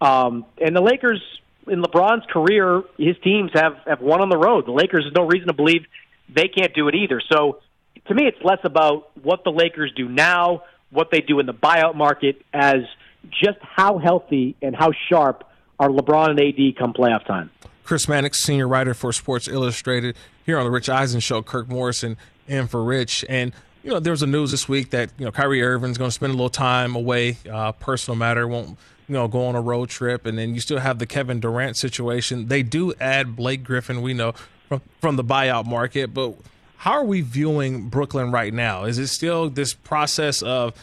[0.00, 1.22] Um, and the Lakers,
[1.68, 4.66] in LeBron's career, his teams have have won on the road.
[4.66, 5.86] The Lakers, there's no reason to believe
[6.28, 7.20] they can't do it either.
[7.32, 7.60] So,
[8.06, 11.54] to me, it's less about what the Lakers do now, what they do in the
[11.54, 12.82] buyout market, as
[13.30, 15.44] just how healthy and how sharp
[15.78, 17.50] are LeBron and AD come playoff time.
[17.82, 21.42] Chris Mannix, senior writer for Sports Illustrated, here on the Rich Eisen Show.
[21.42, 22.16] Kirk Morrison
[22.48, 25.30] and for Rich, and you know there was a news this week that you know
[25.30, 29.28] Kyrie Irving's going to spend a little time away, uh, personal matter, won't you know
[29.28, 32.48] go on a road trip, and then you still have the Kevin Durant situation.
[32.48, 34.34] They do add Blake Griffin, we know
[34.68, 36.34] from from the buyout market, but
[36.78, 38.84] how are we viewing Brooklyn right now?
[38.84, 40.74] Is it still this process of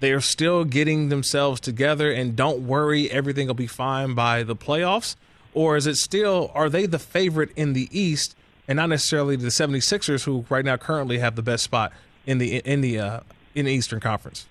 [0.00, 5.16] they're still getting themselves together and don't worry, everything will be fine by the playoffs?
[5.54, 9.48] Or is it still, are they the favorite in the East and not necessarily the
[9.48, 11.92] 76ers who right now currently have the best spot
[12.26, 13.20] in the, in the, uh,
[13.54, 14.46] in the Eastern Conference?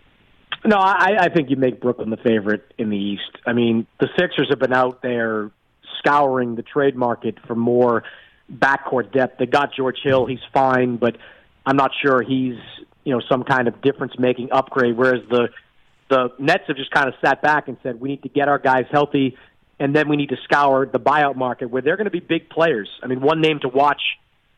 [0.66, 3.38] No, I, I think you make Brooklyn the favorite in the East.
[3.46, 5.52] I mean, the Sixers have been out there
[6.00, 8.04] scouring the trade market for more
[8.52, 9.40] backcourt depth.
[9.40, 11.18] They got George Hill; he's fine, but
[11.66, 12.58] I'm not sure he's
[13.04, 14.96] you know some kind of difference making upgrade.
[14.96, 15.50] Whereas the
[16.10, 18.60] the Nets have just kind of sat back and said we need to get our
[18.60, 19.38] guys healthy,
[19.80, 22.50] and then we need to scour the buyout market where they're going to be big
[22.50, 22.90] players.
[23.02, 24.02] I mean, one name to watch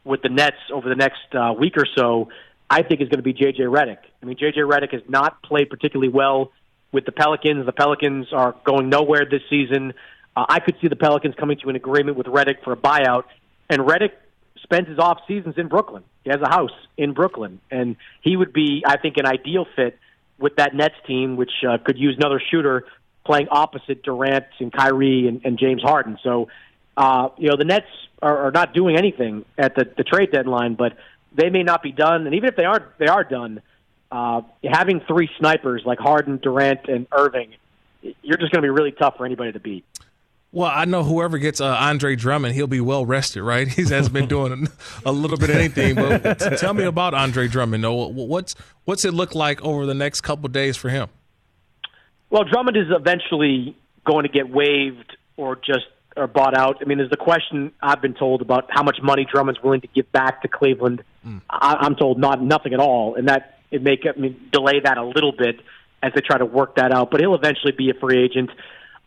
[0.03, 2.29] with the Nets over the next uh, week or so,
[2.69, 3.99] I think, is going to be JJ Redick.
[4.21, 6.51] I mean, JJ Redick has not played particularly well
[6.91, 7.65] with the Pelicans.
[7.65, 9.93] The Pelicans are going nowhere this season.
[10.35, 13.25] Uh, I could see the Pelicans coming to an agreement with Redick for a buyout,
[13.69, 14.11] and Redick
[14.63, 16.03] spends his off seasons in Brooklyn.
[16.23, 19.97] He has a house in Brooklyn, and he would be, I think, an ideal fit
[20.39, 22.85] with that Nets team, which uh, could use another shooter
[23.25, 26.17] playing opposite Durant and Kyrie and, and James Harden.
[26.23, 26.49] So,
[26.97, 27.87] uh, you know, the Nets
[28.21, 30.97] are, are not doing anything at the, the trade deadline, but
[31.35, 32.25] they may not be done.
[32.25, 33.61] And even if they aren't, they are done.
[34.11, 37.55] Uh, having three snipers like Harden, Durant, and Irving,
[38.01, 39.83] you're just going to be really tough for anybody to beat.
[40.51, 43.67] Well, I know whoever gets uh, Andre Drummond, he'll be well rested, right?
[43.75, 44.69] He has been doing
[45.05, 45.95] a little bit of anything.
[45.95, 47.81] But tell me about Andre Drummond.
[47.81, 48.07] Noah.
[48.07, 51.09] What's what's it look like over the next couple days for him?
[52.29, 56.77] Well, Drummond is eventually going to get waived or just or bought out.
[56.81, 59.87] I mean, there's the question I've been told about how much money Drummond's willing to
[59.87, 61.03] give back to Cleveland.
[61.25, 61.41] Mm.
[61.49, 64.97] I, I'm told not nothing at all, and that it may I mean, delay that
[64.97, 65.59] a little bit
[66.01, 67.11] as they try to work that out.
[67.11, 68.51] But he'll eventually be a free agent.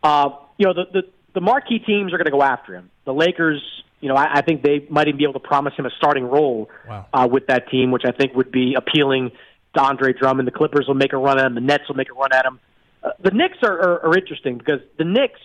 [0.03, 1.03] Uh, you know, the, the
[1.35, 2.91] the marquee teams are going to go after him.
[3.05, 3.63] The Lakers,
[4.01, 6.25] you know, I, I think they might even be able to promise him a starting
[6.25, 7.07] role wow.
[7.13, 9.31] uh, with that team, which I think would be appealing
[9.75, 10.49] to Andre Drummond.
[10.49, 11.55] The Clippers will make a run at him.
[11.55, 12.59] The Nets will make a run at him.
[13.03, 15.41] Uh, the Knicks are, are, are interesting because the Knicks,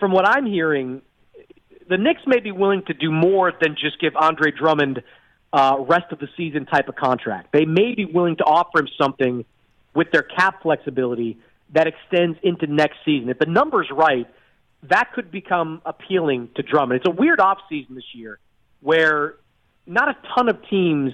[0.00, 1.02] from what I'm hearing,
[1.88, 5.02] the Knicks may be willing to do more than just give Andre Drummond
[5.52, 7.52] uh, rest of the season type of contract.
[7.52, 9.44] They may be willing to offer him something
[9.94, 11.38] with their cap flexibility
[11.72, 13.28] that extends into next season.
[13.28, 14.26] If the number's right,
[14.84, 17.00] that could become appealing to Drummond.
[17.00, 18.38] It's a weird offseason this year
[18.80, 19.36] where
[19.86, 21.12] not a ton of teams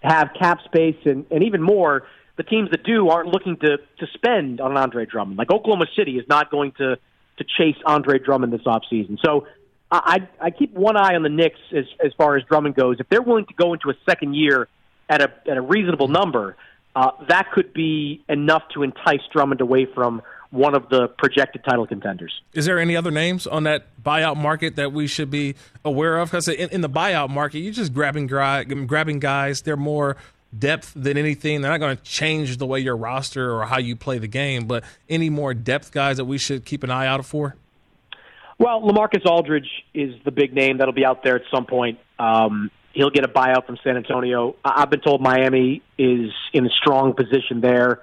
[0.00, 2.04] have cap space, and, and even more,
[2.36, 5.38] the teams that do aren't looking to, to spend on Andre Drummond.
[5.38, 6.96] Like Oklahoma City is not going to,
[7.38, 9.18] to chase Andre Drummond this offseason.
[9.24, 9.46] So
[9.90, 12.96] I, I keep one eye on the Knicks as, as far as Drummond goes.
[13.00, 14.68] If they're willing to go into a second year
[15.08, 16.56] at a, at a reasonable number,
[16.94, 21.86] uh, that could be enough to entice Drummond away from one of the projected title
[21.86, 22.40] contenders.
[22.54, 26.30] Is there any other names on that buyout market that we should be aware of?
[26.30, 29.62] Because in, in, the buyout market, you're just grabbing grabbing guys.
[29.62, 30.16] They're more
[30.56, 31.60] depth than anything.
[31.60, 34.66] They're not going to change the way your roster or how you play the game.
[34.66, 37.56] But any more depth guys that we should keep an eye out for?
[38.58, 42.00] Well, Lamarcus Aldridge is the big name that'll be out there at some point.
[42.18, 44.56] Um, he'll get a buyout from San Antonio.
[44.64, 48.00] I've been told Miami is in a strong position there.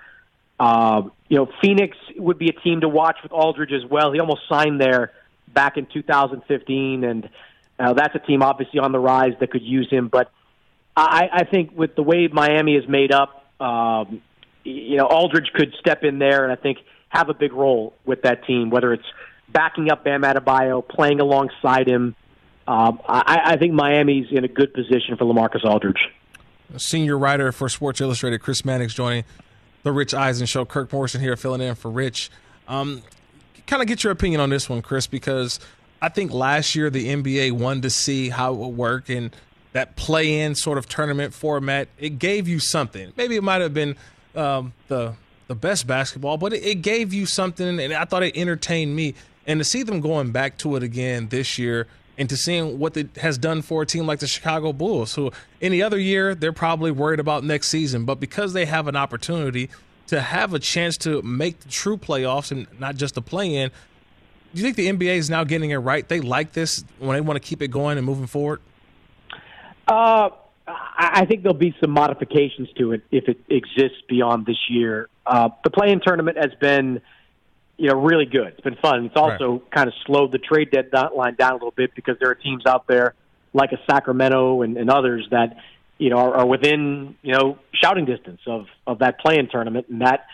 [0.57, 4.13] Uh, you know, Phoenix would be a team to watch with Aldridge as well.
[4.13, 5.11] He almost signed there
[5.53, 7.29] back in 2015, and
[7.77, 10.07] uh, that's a team obviously on the rise that could use him.
[10.07, 10.31] But
[10.95, 14.21] I, I think with the way Miami is made up, um,
[14.63, 16.77] you know, Aldridge could step in there and I think
[17.09, 19.05] have a big role with that team, whether it's
[19.55, 22.13] backing up Bam Adebayo, playing alongside him.
[22.67, 26.09] Um, I, I think Miami's in a good position for Lamarcus Aldridge.
[26.77, 29.23] Senior writer for Sports Illustrated, Chris Mannix, joining
[29.83, 30.65] the Rich Eisen Show.
[30.65, 32.29] Kirk Morrison here filling in for Rich.
[32.67, 33.01] Um,
[33.65, 35.59] kind of get your opinion on this one, Chris, because
[36.01, 39.33] I think last year the NBA wanted to see how it would work, and
[39.71, 41.87] that play-in sort of tournament format.
[41.97, 43.13] It gave you something.
[43.15, 43.95] Maybe it might have been
[44.35, 45.13] um, the
[45.47, 49.13] the best basketball, but it, it gave you something, and I thought it entertained me.
[49.47, 52.95] And to see them going back to it again this year, and to seeing what
[52.95, 55.31] it has done for a team like the Chicago Bulls, who
[55.61, 59.69] any other year they're probably worried about next season, but because they have an opportunity
[60.07, 63.71] to have a chance to make the true playoffs and not just the play-in.
[64.53, 66.07] Do you think the NBA is now getting it right?
[66.07, 68.61] They like this when they want to keep it going and moving forward.
[69.87, 70.29] Uh,
[70.67, 75.09] I think there'll be some modifications to it if it exists beyond this year.
[75.25, 77.01] Uh, the play-in tournament has been,
[77.77, 78.47] you know, really good.
[78.47, 79.05] It's been fun.
[79.05, 79.71] It's also right.
[79.71, 82.87] kind of slowed the trade deadline down a little bit because there are teams out
[82.87, 83.15] there
[83.53, 85.57] like a Sacramento and, and others that
[85.97, 90.01] you know, are, are within you know shouting distance of of that play-in tournament, and
[90.01, 90.25] that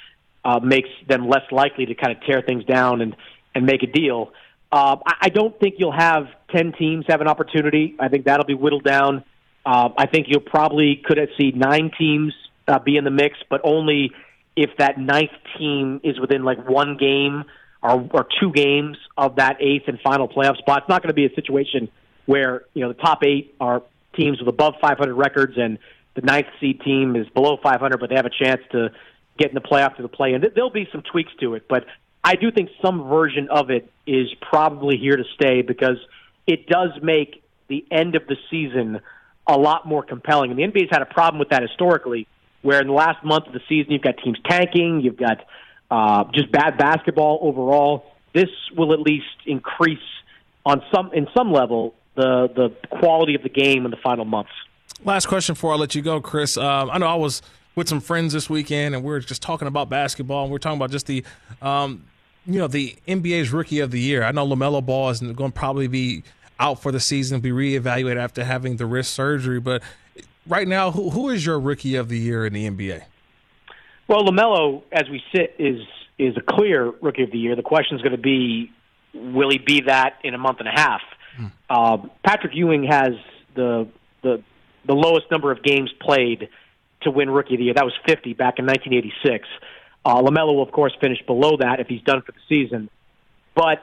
[0.44, 3.16] uh, makes them less likely to kind of tear things down and
[3.54, 4.32] and make a deal.
[4.72, 7.96] Uh, I, I don't think you'll have ten teams have an opportunity.
[8.00, 9.24] I think that'll be whittled down.
[9.64, 12.34] Uh, I think you'll probably could see nine teams
[12.68, 14.12] uh, be in the mix, but only
[14.56, 17.46] if that ninth team is within like one game
[17.82, 20.84] or, or two games of that eighth and final playoff spot.
[20.84, 21.90] It's not going to be a situation
[22.26, 23.84] where you know the top eight are
[24.16, 25.80] teams with above 500 records, and
[26.16, 28.90] the ninth seed team is below 500, but they have a chance to
[29.38, 30.34] get in the playoff to the play.
[30.34, 31.86] And there'll be some tweaks to it, but
[32.24, 35.98] I do think some version of it is probably here to stay because
[36.46, 39.00] it does make the end of the season
[39.48, 40.52] a lot more compelling.
[40.52, 42.28] And the NBA's had a problem with that historically,
[42.62, 45.46] where in the last month of the season you've got teams tanking, you've got
[45.90, 48.06] uh, just bad basketball overall.
[48.34, 50.00] This will at least increase
[50.66, 54.52] on some in some level the the quality of the game in the final months.
[55.04, 56.58] Last question before I let you go, Chris.
[56.58, 57.42] Um, I know I was
[57.76, 60.60] with some friends this weekend, and we are just talking about basketball, and we are
[60.60, 61.24] talking about just the,
[61.62, 62.06] um,
[62.46, 64.24] you know, the NBA's Rookie of the Year.
[64.24, 66.24] I know LaMelo Ball is going to probably be
[66.60, 69.60] out for the season, be reevaluated after having the wrist surgery.
[69.60, 69.82] But
[70.48, 73.04] right now, who who is your Rookie of the Year in the NBA?
[74.08, 75.82] Well, LaMelo, as we sit, is
[76.18, 77.56] is a clear Rookie of the Year.
[77.56, 78.72] The question is going to be,
[79.14, 81.02] will he be that in a month and a half?
[81.70, 83.14] Uh, Patrick Ewing has
[83.56, 83.88] the
[84.22, 84.44] the
[84.86, 86.50] the lowest number of games played
[87.04, 87.74] to win Rookie of the Year.
[87.74, 89.48] That was 50 back in 1986.
[90.04, 92.90] Uh, LaMelo will of course finish below that if he's done for the season,
[93.56, 93.80] but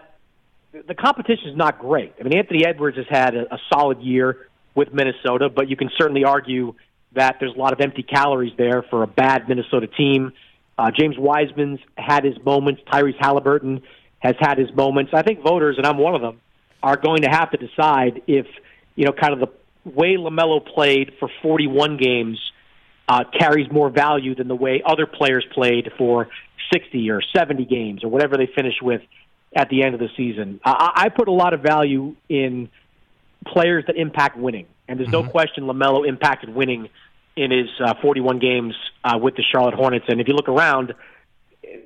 [0.86, 2.14] the competition is not great.
[2.20, 4.47] I mean, Anthony Edwards has had a, a solid year
[4.78, 6.74] with Minnesota, but you can certainly argue
[7.12, 10.32] that there's a lot of empty calories there for a bad Minnesota team.
[10.78, 12.80] Uh, James Wiseman's had his moments.
[12.90, 13.82] Tyrese Halliburton
[14.20, 15.10] has had his moments.
[15.12, 16.40] I think voters, and I'm one of them,
[16.80, 18.46] are going to have to decide if
[18.94, 22.38] you know kind of the way LaMelo played for 41 games
[23.08, 26.28] uh, carries more value than the way other players played for
[26.72, 29.00] 60 or 70 games or whatever they finish with
[29.56, 30.60] at the end of the season.
[30.64, 32.68] I, I put a lot of value in
[33.46, 35.30] players that impact winning, and there's no mm-hmm.
[35.30, 36.88] question LaMelo impacted winning
[37.36, 38.74] in his uh, 41 games
[39.04, 40.06] uh, with the Charlotte Hornets.
[40.08, 40.94] And if you look around,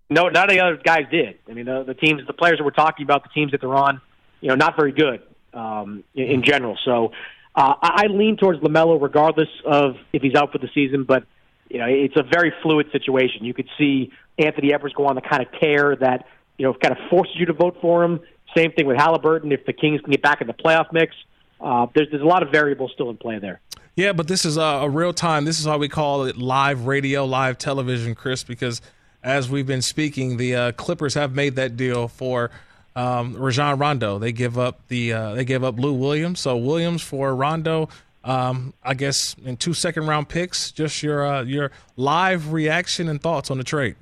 [0.08, 1.38] no, none of the other guys did.
[1.48, 3.74] I mean, the, the teams, the players that we're talking about, the teams that they're
[3.74, 4.00] on
[4.42, 5.22] you know, not very good
[5.54, 6.76] um, in, in general.
[6.84, 7.12] So
[7.54, 11.04] uh, I, I lean towards LaMelo, regardless of if he's out for the season.
[11.04, 11.24] But
[11.70, 13.46] you know, it's a very fluid situation.
[13.46, 16.26] You could see Anthony Edwards go on the kind of tear that
[16.58, 18.20] you know kind of forces you to vote for him.
[18.54, 19.50] Same thing with Halliburton.
[19.52, 21.14] If the Kings can get back in the playoff mix,
[21.62, 23.60] uh, there's there's a lot of variables still in play there.
[23.94, 25.44] Yeah, but this is a, a real time.
[25.44, 28.80] This is why we call it live radio, live television, Chris, because
[29.22, 32.50] as we've been speaking, the uh, Clippers have made that deal for
[32.96, 34.18] um, Rajon Rondo.
[34.18, 36.40] They give up the uh, they give up Lou Williams.
[36.40, 37.88] So Williams for Rondo.
[38.24, 40.72] Um, I guess in two second round picks.
[40.72, 43.96] Just your uh, your live reaction and thoughts on the trade.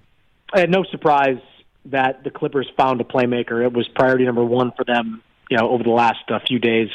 [0.52, 1.38] I had no surprise
[1.86, 3.64] that the Clippers found a playmaker.
[3.64, 5.22] It was priority number one for them.
[5.48, 6.90] You know, over the last uh, few days,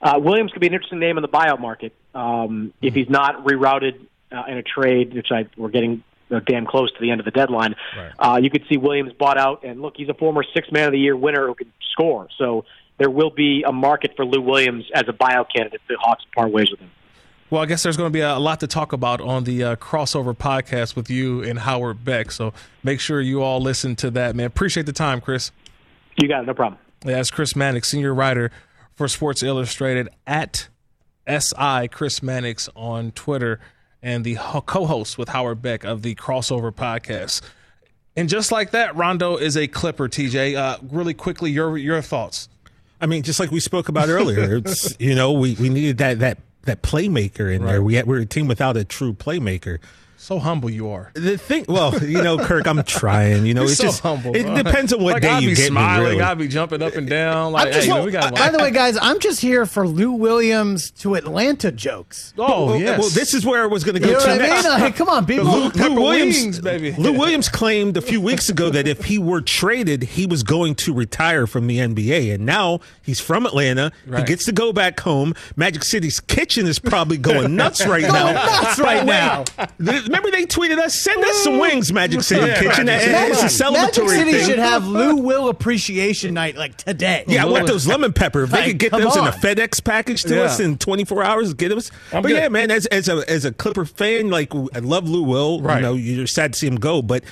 [0.00, 3.44] uh, Williams could be an interesting name in the buyout market um, if he's not
[3.44, 7.20] rerouted uh, in a trade, which I we're getting uh, damn close to the end
[7.20, 7.74] of the deadline.
[7.96, 8.12] Right.
[8.18, 10.92] Uh, you could see Williams bought out, and look, he's a former Six Man of
[10.92, 12.28] the Year winner who can score.
[12.38, 12.64] So
[12.98, 16.24] there will be a market for Lou Williams as a buyout candidate if the Hawks
[16.34, 16.90] part ways with him.
[17.50, 19.76] Well, I guess there's going to be a lot to talk about on the uh,
[19.76, 22.30] crossover podcast with you and Howard Beck.
[22.30, 24.46] So make sure you all listen to that, man.
[24.46, 25.50] Appreciate the time, Chris.
[26.20, 26.46] You got it.
[26.46, 26.78] No problem.
[27.06, 28.50] Yeah, that's Chris Mannix, senior writer
[28.98, 30.66] for Sports Illustrated at
[31.28, 33.60] SI Chris Mannix on Twitter
[34.02, 37.42] and the co-host with Howard Beck of the Crossover Podcast.
[38.16, 40.08] And just like that, Rondo is a Clipper.
[40.08, 42.48] TJ, uh, really quickly, your your thoughts.
[43.00, 46.18] I mean, just like we spoke about earlier, it's you know we, we needed that
[46.18, 47.72] that that playmaker in right.
[47.72, 47.82] there.
[47.82, 49.78] We had, we're a team without a true playmaker.
[50.20, 51.12] So humble you are.
[51.14, 53.46] The thing, well, you know, Kirk, I'm trying.
[53.46, 54.34] You know, You're it's so just humble.
[54.34, 56.04] it depends on what like, day I'd you be get smiling.
[56.04, 56.10] me.
[56.10, 56.22] Really.
[56.22, 57.52] I'd be jumping up and down.
[57.52, 60.10] Like, just, hey, well, we got by the way, guys, I'm just here for Lou
[60.12, 62.34] Williams to Atlanta jokes.
[62.36, 62.98] Oh, well, yes.
[62.98, 64.50] well, this is where I was going to go You know to what I mean?
[64.50, 64.66] next.
[64.68, 65.46] Like, come on, people.
[65.46, 66.92] Lou, Lou Williams, wings, baby.
[66.98, 70.74] Lou Williams claimed a few weeks ago that if he were traded, he was going
[70.74, 73.92] to retire from the NBA, and now he's from Atlanta.
[74.04, 74.18] Right.
[74.20, 75.34] He gets to go back home.
[75.54, 78.32] Magic City's kitchen is probably going nuts right Going now.
[78.32, 79.44] nuts right now.
[80.08, 82.60] Th- Remember they tweeted us, send us some wings, Magic City Yeah.
[82.60, 82.86] kitchen.
[82.86, 84.46] Magic It's a Magic celebratory City thing.
[84.48, 87.24] should have Lou Will Appreciation Night like today.
[87.26, 88.44] Yeah, I want those lemon pepper.
[88.44, 89.32] If they Like, could get come those in a.
[89.32, 90.42] FedEx package to Yeah.
[90.42, 91.90] us in 24 hours, get us.
[92.12, 92.36] I'm but good.
[92.36, 95.60] yeah, man, as as a as a Clipper fan, like I love Lou Will.
[95.60, 95.76] Right.
[95.76, 97.22] You know, you're sad to see him go, but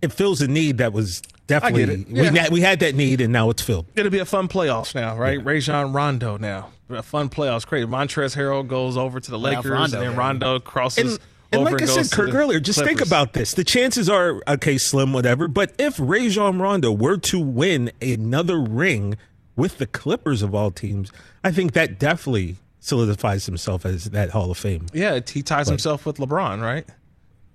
[0.00, 2.10] it fills a need that was definitely it.
[2.10, 3.86] we na- we had that need and now it's filled.
[3.94, 5.44] It'll be a fun playoffs now, right?
[5.44, 6.68] Rajon Rondo now.
[6.90, 7.66] A fun playoffs.
[7.66, 7.86] Great.
[7.86, 10.18] Montrez Harrell goes over to the Playoff Lakers, Rondo, and then baby.
[10.18, 11.20] Rondo crosses And,
[11.52, 13.54] and like I said, Kirk earlier, just think about this.
[13.54, 15.48] The chances are okay, slim, whatever.
[15.48, 19.16] But if Rajon Rondo were to win another ring
[19.56, 21.12] with the Clippers of all teams,
[21.44, 24.86] I think that definitely solidifies himself as that Hall of Fame.
[24.92, 26.86] Yeah, he ties himself with LeBron, right?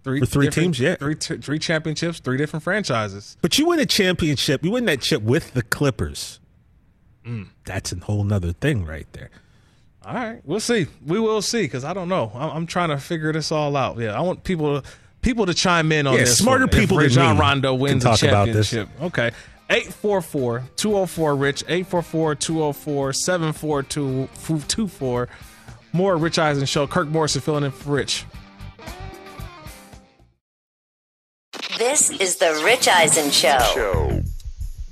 [0.03, 0.95] Three three teams, yeah.
[0.95, 3.35] three t- three championships, three different franchises.
[3.41, 6.39] But you win a championship, you win that chip with the Clippers.
[7.25, 7.47] Mm.
[7.65, 9.29] That's a whole nother thing right there.
[10.07, 10.87] All right, we'll see.
[11.05, 12.31] We will see because I don't know.
[12.33, 13.97] I'm, I'm trying to figure this all out.
[13.97, 14.81] Yeah, I want people
[15.21, 16.37] people to chime in on Yeah, this.
[16.37, 16.73] smarter one.
[16.73, 18.69] If people than John Rondo can wins a talk about this.
[18.71, 19.03] championship.
[19.03, 19.31] Okay.
[19.69, 25.27] 844 204 Rich, 844 204 74224.
[25.91, 26.87] More Rich Eisen Show.
[26.87, 28.23] Kirk Morrison filling in for Rich.
[31.77, 33.59] This is the Rich Eisen Show.
[33.73, 34.21] Show.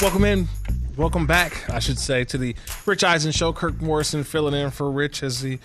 [0.02, 0.50] Welcome in.
[0.98, 3.52] Welcome back, I should say, to the Rich Eisen Show.
[3.52, 5.60] Kirk Morrison filling in for Rich as he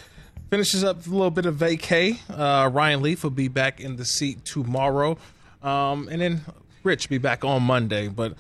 [0.51, 2.19] finishes up a little bit of vacay.
[2.29, 5.17] Uh, Ryan Leaf will be back in the seat tomorrow.
[5.63, 6.41] Um, and then
[6.83, 8.09] Rich be back on Monday.
[8.09, 8.35] But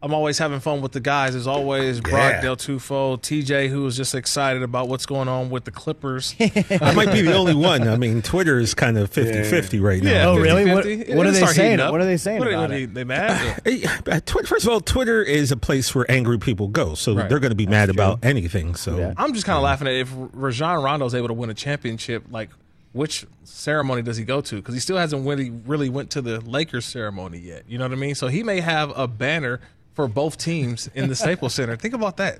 [0.00, 1.34] I'm always having fun with the guys.
[1.34, 2.40] As always, Brock Yeah.
[2.40, 6.36] Del Tufo, TJ, who is just excited about what's going on with the Clippers.
[6.40, 7.88] I might be the only one.
[7.88, 10.10] I mean, Twitter is kind of 50 50 right now.
[10.10, 10.70] Yeah, Oh, really?
[10.70, 11.14] What- 50-50.
[11.16, 11.78] what are they saying?
[11.80, 12.94] What are they saying What are, about what are it?
[12.94, 13.60] they mad?
[14.08, 17.28] Uh, First of all, Twitter is a place where angry people go, so Right.
[17.28, 18.76] they're going to be mad about anything.
[18.76, 21.54] So I'm just kind of laughing at if Rajon Rondo is able to win a
[21.54, 22.50] championship, like
[22.92, 24.56] which ceremony does he go to?
[24.56, 27.64] Because he still hasn't really really went to the Lakers ceremony yet.
[27.68, 28.14] You know what I mean?
[28.14, 29.60] So he may have a banner
[29.98, 31.74] for both teams in the Staples Center.
[31.74, 32.38] Think about that.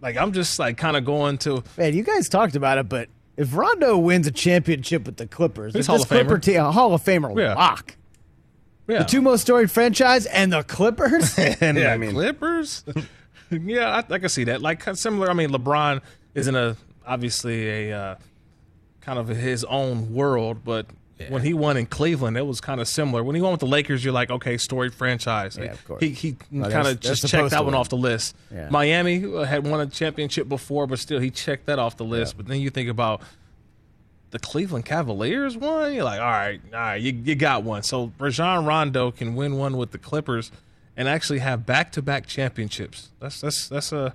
[0.00, 3.08] Like I'm just like kind of going to Man, you guys talked about it, but
[3.36, 6.22] if Rondo wins a championship with the Clippers, He's Hall this of Famer.
[6.26, 7.54] Clipper team, a Hall of Famer Yeah.
[7.54, 7.94] lock.
[8.88, 11.38] yeah, The two most storied franchise and the Clippers.
[11.60, 12.82] and yeah, I mean, Clippers.
[13.52, 14.60] yeah, I, I can see that.
[14.60, 15.30] Like similar.
[15.30, 16.00] I mean, LeBron
[16.34, 16.76] is in a
[17.06, 18.14] obviously a uh,
[19.00, 20.86] kind of his own world, but
[21.28, 23.24] when he won in Cleveland, it was kind of similar.
[23.24, 25.56] When he won with the Lakers, you're like, okay, storied franchise.
[25.56, 26.02] Yeah, of course.
[26.02, 28.36] He he kind of just checked that one off the list.
[28.52, 28.68] Yeah.
[28.70, 32.36] Miami had won a championship before, but still, he checked that off the list.
[32.36, 33.22] But then you think about
[34.30, 35.94] the Cleveland Cavaliers won.
[35.94, 37.82] You're like, all right, all right, you, you got one.
[37.82, 40.50] So Rajon Rondo can win one with the Clippers
[40.96, 43.10] and actually have back to back championships.
[43.20, 44.14] That's that's that's a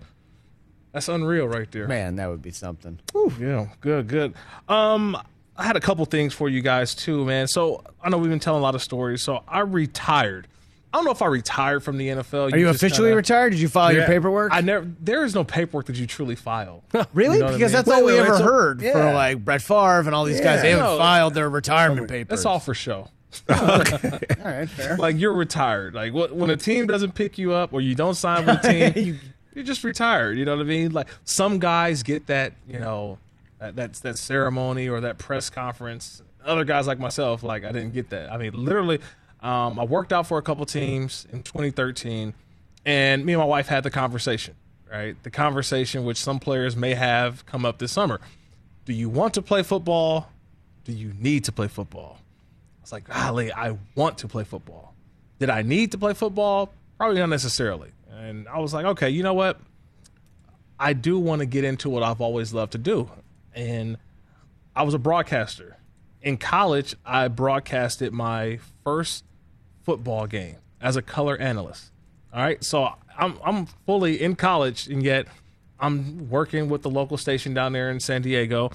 [0.91, 1.87] that's unreal right there.
[1.87, 2.99] Man, that would be something.
[3.39, 4.33] Yeah, good, good.
[4.67, 5.17] Um,
[5.57, 7.47] I had a couple things for you guys too, man.
[7.47, 9.21] So I know we've been telling a lot of stories.
[9.21, 10.47] So I retired.
[10.93, 12.51] I don't know if I retired from the NFL.
[12.51, 13.51] Are you officially kinda- retired?
[13.51, 14.51] Did you file your paperwork?
[14.53, 14.85] I never.
[14.99, 16.83] There is no paperwork that you truly file.
[17.13, 17.35] really?
[17.35, 17.77] You know what I because mean?
[17.77, 20.41] that's Wait, all we wait, ever so- heard for like Brett Favre and all these
[20.41, 20.61] guys.
[20.61, 20.97] They haven't No.
[20.97, 22.29] filed their retirement papers.
[22.29, 23.07] That's all for show.
[23.49, 23.57] All
[24.43, 24.97] right, fair.
[24.97, 25.93] Like you're retired.
[25.93, 28.91] Like what, when a team doesn't pick you up or you don't sign with a
[28.93, 29.19] team, You-
[29.55, 30.37] you're just retired.
[30.37, 30.91] You know what I mean?
[30.91, 33.17] Like some guys get that, you know,
[33.61, 36.21] that that, that ceremony or that press conference.
[36.43, 38.31] Other guys like myself, like I didn't get that.
[38.31, 38.99] I mean, literally,
[39.39, 42.33] um, I worked out for a couple teams in 2013,
[42.85, 44.55] and me and my wife had the conversation.
[44.91, 48.19] Right, the conversation which some players may have come up this summer.
[48.83, 50.27] Do you want to play football?
[50.83, 52.17] Do you need to play football?
[52.19, 54.93] I was like, golly, I want to play football.
[55.39, 56.73] Did I need to play football?
[56.97, 57.91] Probably not necessarily.
[58.11, 59.61] And I was like, okay, you know what?
[60.77, 63.09] I do want to get into what I've always loved to do.
[63.53, 63.97] And
[64.75, 65.77] I was a broadcaster.
[66.21, 69.25] In college, I broadcasted my first
[69.83, 71.91] football game as a color analyst.
[72.33, 72.63] All right.
[72.63, 75.27] So I'm I'm fully in college and yet
[75.79, 78.71] I'm working with the local station down there in San Diego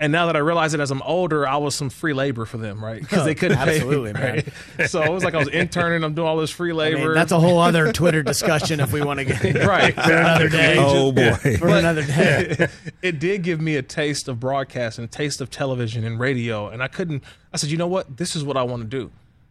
[0.00, 2.56] And now that I realize it as I'm older, I was some free labor for
[2.56, 3.00] them, right?
[3.00, 4.42] Because they couldn't Absolutely, pay me.
[4.78, 4.88] Right?
[4.90, 6.04] So it was like I was interning.
[6.04, 6.98] I'm doing all this free I labor.
[7.06, 10.48] mean, that's a whole other Twitter discussion if we want to get right for another
[10.48, 10.76] day.
[10.78, 11.32] Oh, boy.
[11.34, 12.68] for But another day.
[13.02, 16.68] it did give me a taste of broadcasting, a taste of television and radio.
[16.68, 18.18] And I couldn't, I said, you know what?
[18.18, 19.10] This is what I want to do.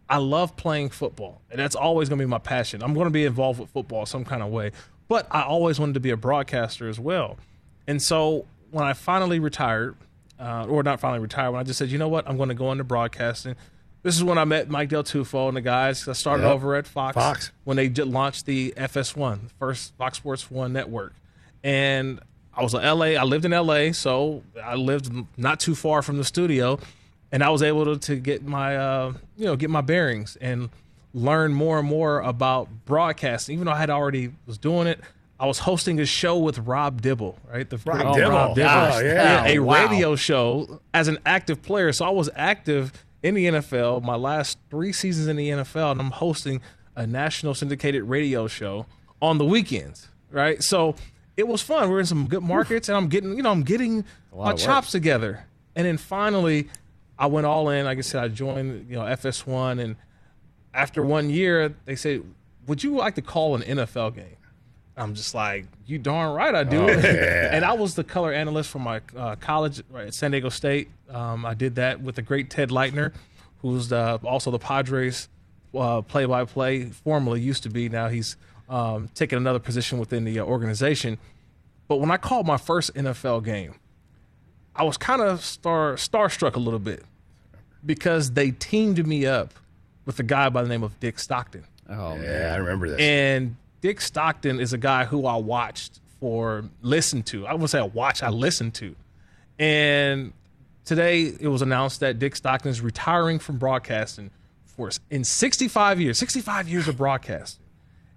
[0.10, 2.82] I love playing football, and that's always going to be my passion.
[2.82, 4.72] I'm going to be involved with football some kind of way,
[5.10, 7.36] but I always wanted to be a broadcaster as well.
[7.86, 9.98] And so when I finally retired,
[10.40, 12.28] uh, or not finally retired, when I just said, you know what?
[12.30, 13.56] I'm going to go into broadcasting.
[14.04, 16.08] This is when I met Mike Del Tufo and the guys.
[16.08, 16.52] I started Yep.
[16.54, 17.52] over at Fox, Fox.
[17.66, 21.14] when they did launched the FS1, the first Fox Sports One network.
[21.64, 22.20] And
[22.54, 23.16] I was in LA.
[23.20, 26.80] I lived in LA, so I lived not too far from the studio,
[27.32, 30.70] and I was able to, to get my uh, you know get my bearings and
[31.14, 33.54] learn more and more about broadcasting.
[33.56, 35.02] Even though I had already was doing it,
[35.40, 37.70] I was hosting a show with Rob Dibble, right?
[37.70, 38.36] The Rob great Dibble.
[38.38, 39.46] Oh, yeah.
[39.46, 39.88] a Wow.
[39.88, 41.92] radio show as an active player.
[41.94, 46.00] So I was active in the NFL my last three seasons in the NFL, and
[46.02, 46.62] I'm hosting
[46.96, 48.88] a national syndicated radio show
[49.22, 50.64] on the weekends, right?
[50.64, 50.96] So
[51.36, 51.90] it was fun.
[51.92, 55.46] We're in some good markets, and I'm getting, you know, I'm getting my chops together.
[55.76, 56.68] And then finally,
[57.20, 57.86] I went all in.
[57.86, 59.96] Like I said, I joined, you know, FS1, and
[60.74, 62.24] after one year, they said,
[62.66, 64.37] "Would you like to call an NFL game?"
[64.98, 67.56] I'm just like, "You darn right, I do." Oh, yeah.
[67.56, 70.90] and I was the color analyst for my uh, college right, at San Diego State.
[71.10, 73.14] Um, I did that with the great Ted Leitner,
[73.62, 75.30] who's the, also the Padres
[75.76, 76.86] uh, play-by-play.
[76.86, 77.90] Formerly used to be.
[77.90, 78.36] Now he's
[78.70, 81.18] um, taken another position within the uh, organization.
[81.88, 83.76] But when I called my first NFL game,
[84.76, 87.04] I was kind of star starstruck a little bit
[87.86, 89.54] because they teamed me up
[90.06, 91.64] with a guy by the name of Dick Stockton.
[91.90, 93.00] Oh, yeah, I remember this.
[93.00, 93.56] And
[93.88, 97.48] Dick Stockton is a guy who I watched for listened to.
[97.48, 98.98] I would say I watch, I listened to.
[99.58, 100.34] And
[100.84, 104.30] today it was announced that Dick Stockton is retiring from broadcasting
[104.66, 107.64] for in 65 years, 65 years of broadcasting.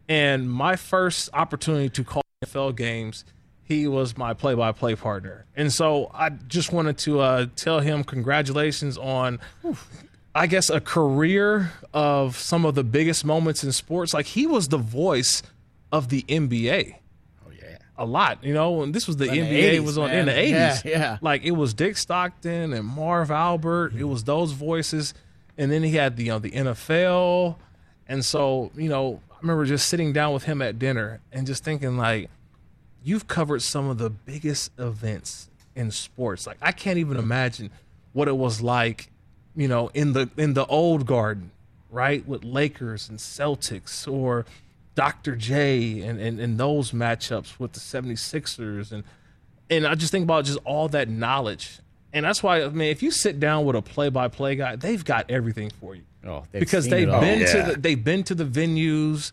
[0.08, 3.24] And my first opportunity to call NFL games,
[3.62, 5.46] he was my play-by-play partner.
[5.54, 9.38] And so I just wanted to uh, tell him congratulations on
[10.34, 14.12] I guess a career of some of the biggest moments in sports.
[14.12, 15.44] Like he was the voice
[15.92, 16.94] of the NBA.
[17.46, 18.42] Oh yeah, a lot.
[18.44, 20.18] You know, and this was the In the NBA 80s, was on man.
[20.20, 20.52] in the eighties.
[20.54, 21.18] Yeah, yeah.
[21.20, 23.94] Like it was Dick Stockton and Marv Albert.
[23.96, 25.14] It was those voices,
[25.58, 27.56] and then he had the you know the NFL,
[28.08, 31.64] and so you know I remember just sitting down with him at dinner and just
[31.64, 32.28] thinking like,
[33.02, 36.46] you've covered some of the biggest events in sports.
[36.46, 37.70] Like I can't even imagine
[38.12, 39.10] what it was like,
[39.56, 41.52] you know, in the in the old garden,
[41.90, 42.26] right?
[42.26, 44.44] With Lakers and Celtics or
[45.00, 45.34] Dr.
[45.36, 49.02] J and, and, and those matchups with the 76ers and
[49.70, 51.78] and I just think about just all that knowledge.
[52.12, 54.76] And that's why I mean if you sit down with a play by play guy,
[54.76, 56.02] they've got everything for you.
[56.26, 57.20] Oh, they've because seen they've it all.
[57.20, 57.52] been Yeah.
[57.66, 59.32] to the they've been to the venues.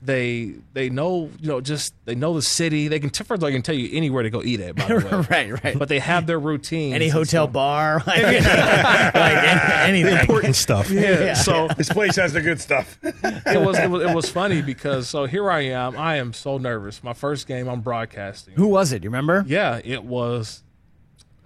[0.00, 2.86] They they know you know just they know the city.
[2.86, 4.76] They can first of all, they can tell you anywhere to go eat at.
[4.76, 4.94] By the
[5.30, 5.78] way, right, right.
[5.78, 6.94] But they have their routine.
[6.94, 10.16] Any hotel so- bar, like, like any- anything.
[10.18, 10.88] important stuff.
[10.88, 11.34] Yeah.
[11.34, 12.96] So this place has the good stuff.
[13.02, 15.96] it was, it was it was funny because so here I am.
[15.98, 17.02] I am so nervous.
[17.02, 18.54] My first game I'm broadcasting.
[18.54, 19.02] Who was it?
[19.02, 19.44] You remember?
[19.48, 20.62] Yeah, it was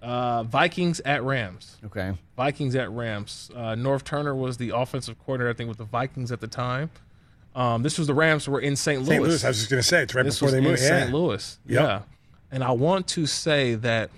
[0.03, 1.79] uh, Vikings at Rams.
[1.87, 2.13] Okay.
[2.37, 3.51] Vikings at Rams.
[3.55, 6.91] Uh, Norv Turner was the offensive coordinator, I think, with the Vikings at the time.
[7.55, 9.01] Um, this was the Rams who were in St.
[9.01, 9.09] Louis.
[9.09, 9.23] St.
[9.23, 9.45] Louis.
[9.45, 10.81] I was just going to say it's right this before was they in moved.
[10.83, 11.01] Yeah.
[11.03, 11.13] St.
[11.13, 11.59] Louis.
[11.67, 11.81] Yep.
[11.83, 12.03] Yeah.
[12.51, 14.11] And I want to say that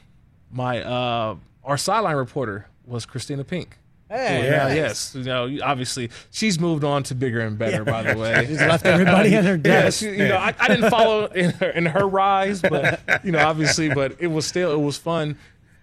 [0.51, 3.79] my uh, our sideline reporter was Kristina Pink.
[4.11, 4.77] Hey, yeah, nice.
[4.77, 5.15] yes.
[5.17, 7.85] You know, obviously she's moved on to bigger and better.
[7.85, 10.91] By the way, She's left everybody on their Yeah, she- you know, I, I didn't
[10.91, 14.81] follow in her, in her rise, but you know, obviously, but it was still it
[14.85, 15.37] was fun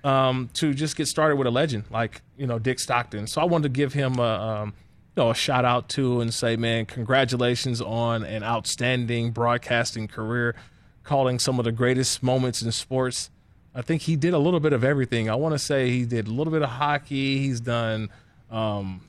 [0.04, 3.28] um, to just get started with a legend like you know Dick Stockton.
[3.28, 4.24] So I wanted to give him a
[4.64, 4.74] um,
[5.16, 10.56] you know a shout out to and say, man, congratulations on an outstanding broadcasting career,
[11.04, 13.30] calling some of the greatest moments in sports.
[13.74, 15.30] I think he did a little bit of everything.
[15.30, 17.40] I want to say he did a little bit of hockey.
[17.40, 18.10] He's done
[18.50, 19.02] um,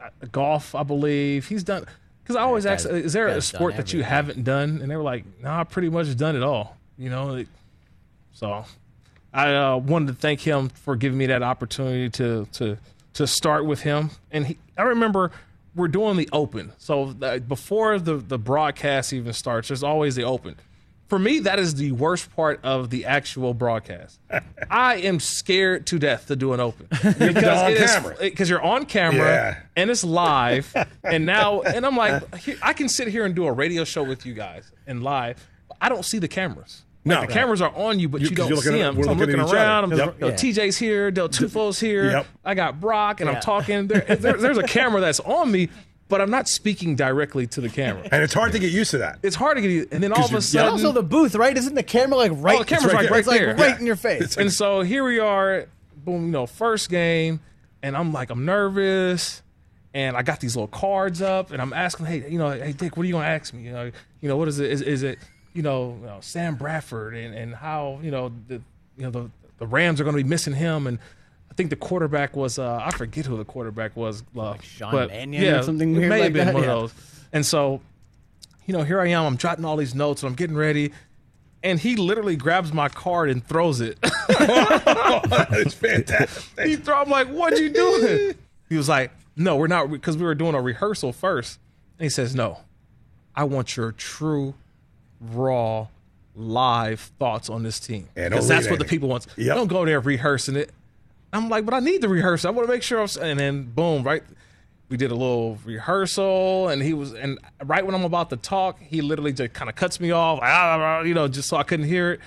[0.00, 1.46] uh, golf, I believe.
[1.48, 1.86] He's done
[2.22, 4.80] because I always ask, is there a sport that you haven't done?
[4.82, 6.76] And they were like, nah, I pretty much done it all.
[6.98, 7.44] You know,
[8.32, 8.64] so
[9.32, 12.78] I uh, wanted to thank him for giving me that opportunity to to
[13.16, 14.10] to start with him.
[14.30, 15.30] And he, I remember
[15.74, 16.72] we're doing the open.
[16.78, 20.56] So uh, before the the broadcast even starts, there's always the open.
[21.08, 24.18] For me, that is the worst part of the actual broadcast.
[24.70, 27.36] I am scared to death to do an open on it
[27.80, 28.16] is- camera.
[28.18, 29.60] because you're on camera Yeah.
[29.76, 30.74] and it's live.
[31.04, 32.24] and now, and I'm like,
[32.60, 35.46] I can sit here and do a radio show with you guys and live.
[35.80, 36.82] I don't see the cameras.
[37.06, 37.20] No.
[37.22, 39.02] the cameras are on you, but you, You- don't see them.
[39.02, 39.84] So I'm looking looking at around.
[39.84, 39.94] other.
[39.94, 40.14] I'm, Yep.
[40.16, 40.34] you know, Yeah.
[40.34, 42.10] TJ's here, Del Tufo's here.
[42.10, 42.26] Yep.
[42.44, 43.36] I got Brock, and Yeah.
[43.36, 43.86] I'm talking.
[43.86, 45.68] There, there, there's a camera that's on me,
[46.08, 48.06] but I'm not speaking directly to the camera.
[48.12, 49.18] And it's hard to get used to that.
[49.22, 49.92] It's hard to get, used.
[49.92, 51.56] and then all of a sudden, also the booth, right?
[51.56, 52.56] Isn't the camera like right?
[52.56, 53.54] Oh, the camera's like right It's like there.
[53.56, 53.78] right Yeah.
[53.78, 54.36] in your face.
[54.36, 55.66] and so here we are,
[56.04, 57.40] boom, you know, first game,
[57.82, 59.42] and I'm like, I'm nervous,
[59.94, 62.96] and I got these little cards up, and I'm asking, hey, you know, hey Dick,
[62.96, 63.62] what are you gonna ask me?
[63.62, 63.90] You know,
[64.20, 64.70] you know, what is it?
[64.70, 65.18] Is, is it,
[65.56, 68.54] you know, you know, Sam Bradford, and and how you know the,
[68.96, 70.98] you know the the Rams are gonna be missing him, and
[71.50, 75.08] I think the quarterback was, uh, I forget who the quarterback was, uh, Sean but
[75.08, 76.70] Mannion or yeah, something it weird may like have been that, one yeah.
[76.72, 76.94] of those,
[77.32, 77.80] and so
[78.66, 79.24] you know, here I am.
[79.24, 80.92] I'm jotting all these notes and I'm getting ready.
[81.62, 83.98] And he literally grabs my card and throws it.
[84.02, 86.66] it's fantastic.
[86.66, 88.34] he throw, I'm like, what are you doing?
[88.68, 91.58] He was like, no, we're not, because we were doing a rehearsal first.
[91.98, 92.58] And he says, no,
[93.34, 94.54] I want your true,
[95.20, 95.88] raw,
[96.34, 98.08] live thoughts on this team.
[98.14, 99.26] Because that's what the people want.
[99.36, 99.56] Yep.
[99.56, 100.70] Don't go there rehearsing it.
[101.32, 102.44] I'm like, but I need to rehearse.
[102.44, 103.00] I want to make sure.
[103.00, 104.22] I'm, and then boom, right.
[104.88, 108.80] We did a little rehearsal, and he was, and right when I'm about to talk,
[108.80, 111.86] he literally just kind of cuts me off, ah, you know, just so I couldn't
[111.86, 112.20] hear it.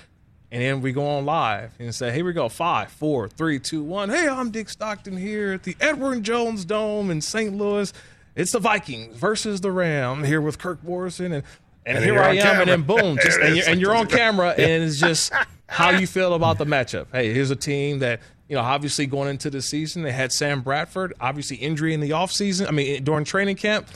[0.52, 3.82] And then we go on live and say, here we go, five, four, three, two,
[3.82, 4.10] one.
[4.10, 7.56] Hey, I'm Dick Stockton here at the Edward Jones Dome in St.
[7.56, 7.92] Louis.
[8.36, 10.24] It's the Vikings versus the Ram.
[10.24, 11.44] Here with Kirk Morrison, and
[11.86, 14.50] and, And here I am, and then boom, just and you're, and you're on camera,
[14.50, 15.32] and it's just
[15.68, 17.06] how you feel about the matchup.
[17.12, 20.60] Hey, here's a team that you know, obviously going into the season, they had Sam
[20.60, 22.66] Bradford, obviously injury in the offseason.
[22.66, 23.86] I mean, eh, during training camp.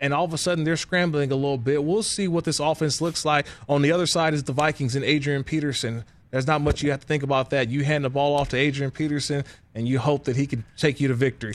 [0.00, 1.82] And all of a sudden, they're scrambling a little bit.
[1.84, 3.46] We'll see what this offense looks like.
[3.68, 6.04] On the other side is the Vikings and Adrian Peterson.
[6.30, 7.68] There's not much you have to think about that.
[7.68, 9.44] You hand the ball off to Adrian Peterson,
[9.74, 11.54] and you hope that he can take you to victory.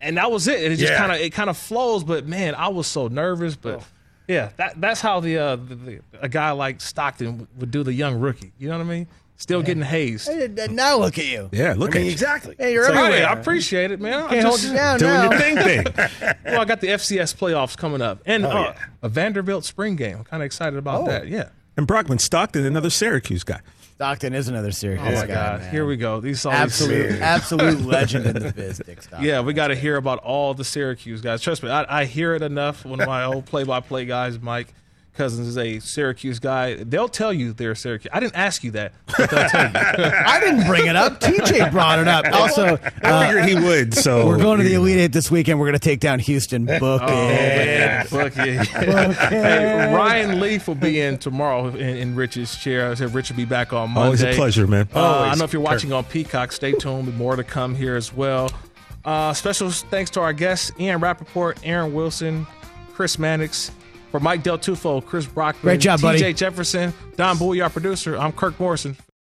[0.00, 0.62] And that was it.
[0.62, 0.98] And it just Yeah.
[0.98, 2.04] kind of it kind of flows.
[2.04, 3.56] But man, I was so nervous.
[3.56, 3.82] But
[4.28, 7.92] yeah, that that's how the, uh, the, the a guy like Stockton would do the
[7.92, 8.52] young rookie.
[8.58, 9.06] You know what I mean?
[9.36, 10.28] Still getting hazed.
[10.28, 11.48] Hey, now look at you.
[11.50, 12.12] Yeah, look I mean, at you.
[12.12, 12.54] exactly.
[12.58, 14.24] Hey, you're It's like, hey, I appreciate it, man.
[14.24, 15.30] I Can't hold just- you down Doing now.
[15.30, 15.86] your thing thing.
[16.44, 18.84] well, I got the FCS playoffs coming up, and Oh, uh, yeah.
[19.02, 20.18] a Vanderbilt spring game.
[20.18, 21.06] I'm kind of excited about Oh.
[21.06, 21.26] that.
[21.28, 21.48] Yeah.
[21.78, 23.60] And Brockman Stockton, another Syracuse guy.
[24.00, 25.34] Stockton is another Syracuse Oh my guy.
[25.34, 25.60] God!
[25.60, 25.70] man.
[25.70, 26.20] Here we go.
[26.20, 29.28] These all these- Absolute, absolute legend in the biz, Dick Stockton.
[29.28, 31.42] Yeah, we got to hear about all the Syracuse guys.
[31.42, 32.86] Trust me, I, I hear it enough.
[32.86, 34.72] One of my old play-by-play guys, Mike
[35.20, 36.76] Cousins, is a Syracuse guy.
[36.82, 38.10] They'll tell you they're Syracuse.
[38.10, 39.30] I didn't ask you that, tell you.
[40.26, 41.20] I didn't bring it up.
[41.20, 42.24] TJ brought it up.
[42.32, 43.92] Also, I uh, figured he would.
[43.94, 45.58] So we're going to the Elite Eight this weekend.
[45.60, 46.64] We're going to take down Houston.
[46.64, 47.08] Book Oh, it.
[47.08, 48.06] man.
[48.06, 48.62] Fuck yeah.
[49.28, 52.90] hey, Ryan Leaf will be in tomorrow in, in Rich's chair.
[52.90, 54.04] I said Rich will be back on Monday.
[54.06, 54.88] Always a pleasure, man.
[54.94, 55.38] Uh, I Always.
[55.38, 57.14] know if you're watching on Peacock, stay tuned.
[57.18, 58.50] More to come here as well.
[59.04, 62.46] Uh, special thanks to our guests, Ian Rapoport, Aaron Wilson,
[62.94, 63.70] Chris Mannix.
[64.10, 66.32] For Mike Del Tufo, Chris Brockman, Great job, TJ buddy.
[66.34, 68.16] Jefferson, Don Bowie, our producer.
[68.16, 68.96] I'm Kirk Morrison.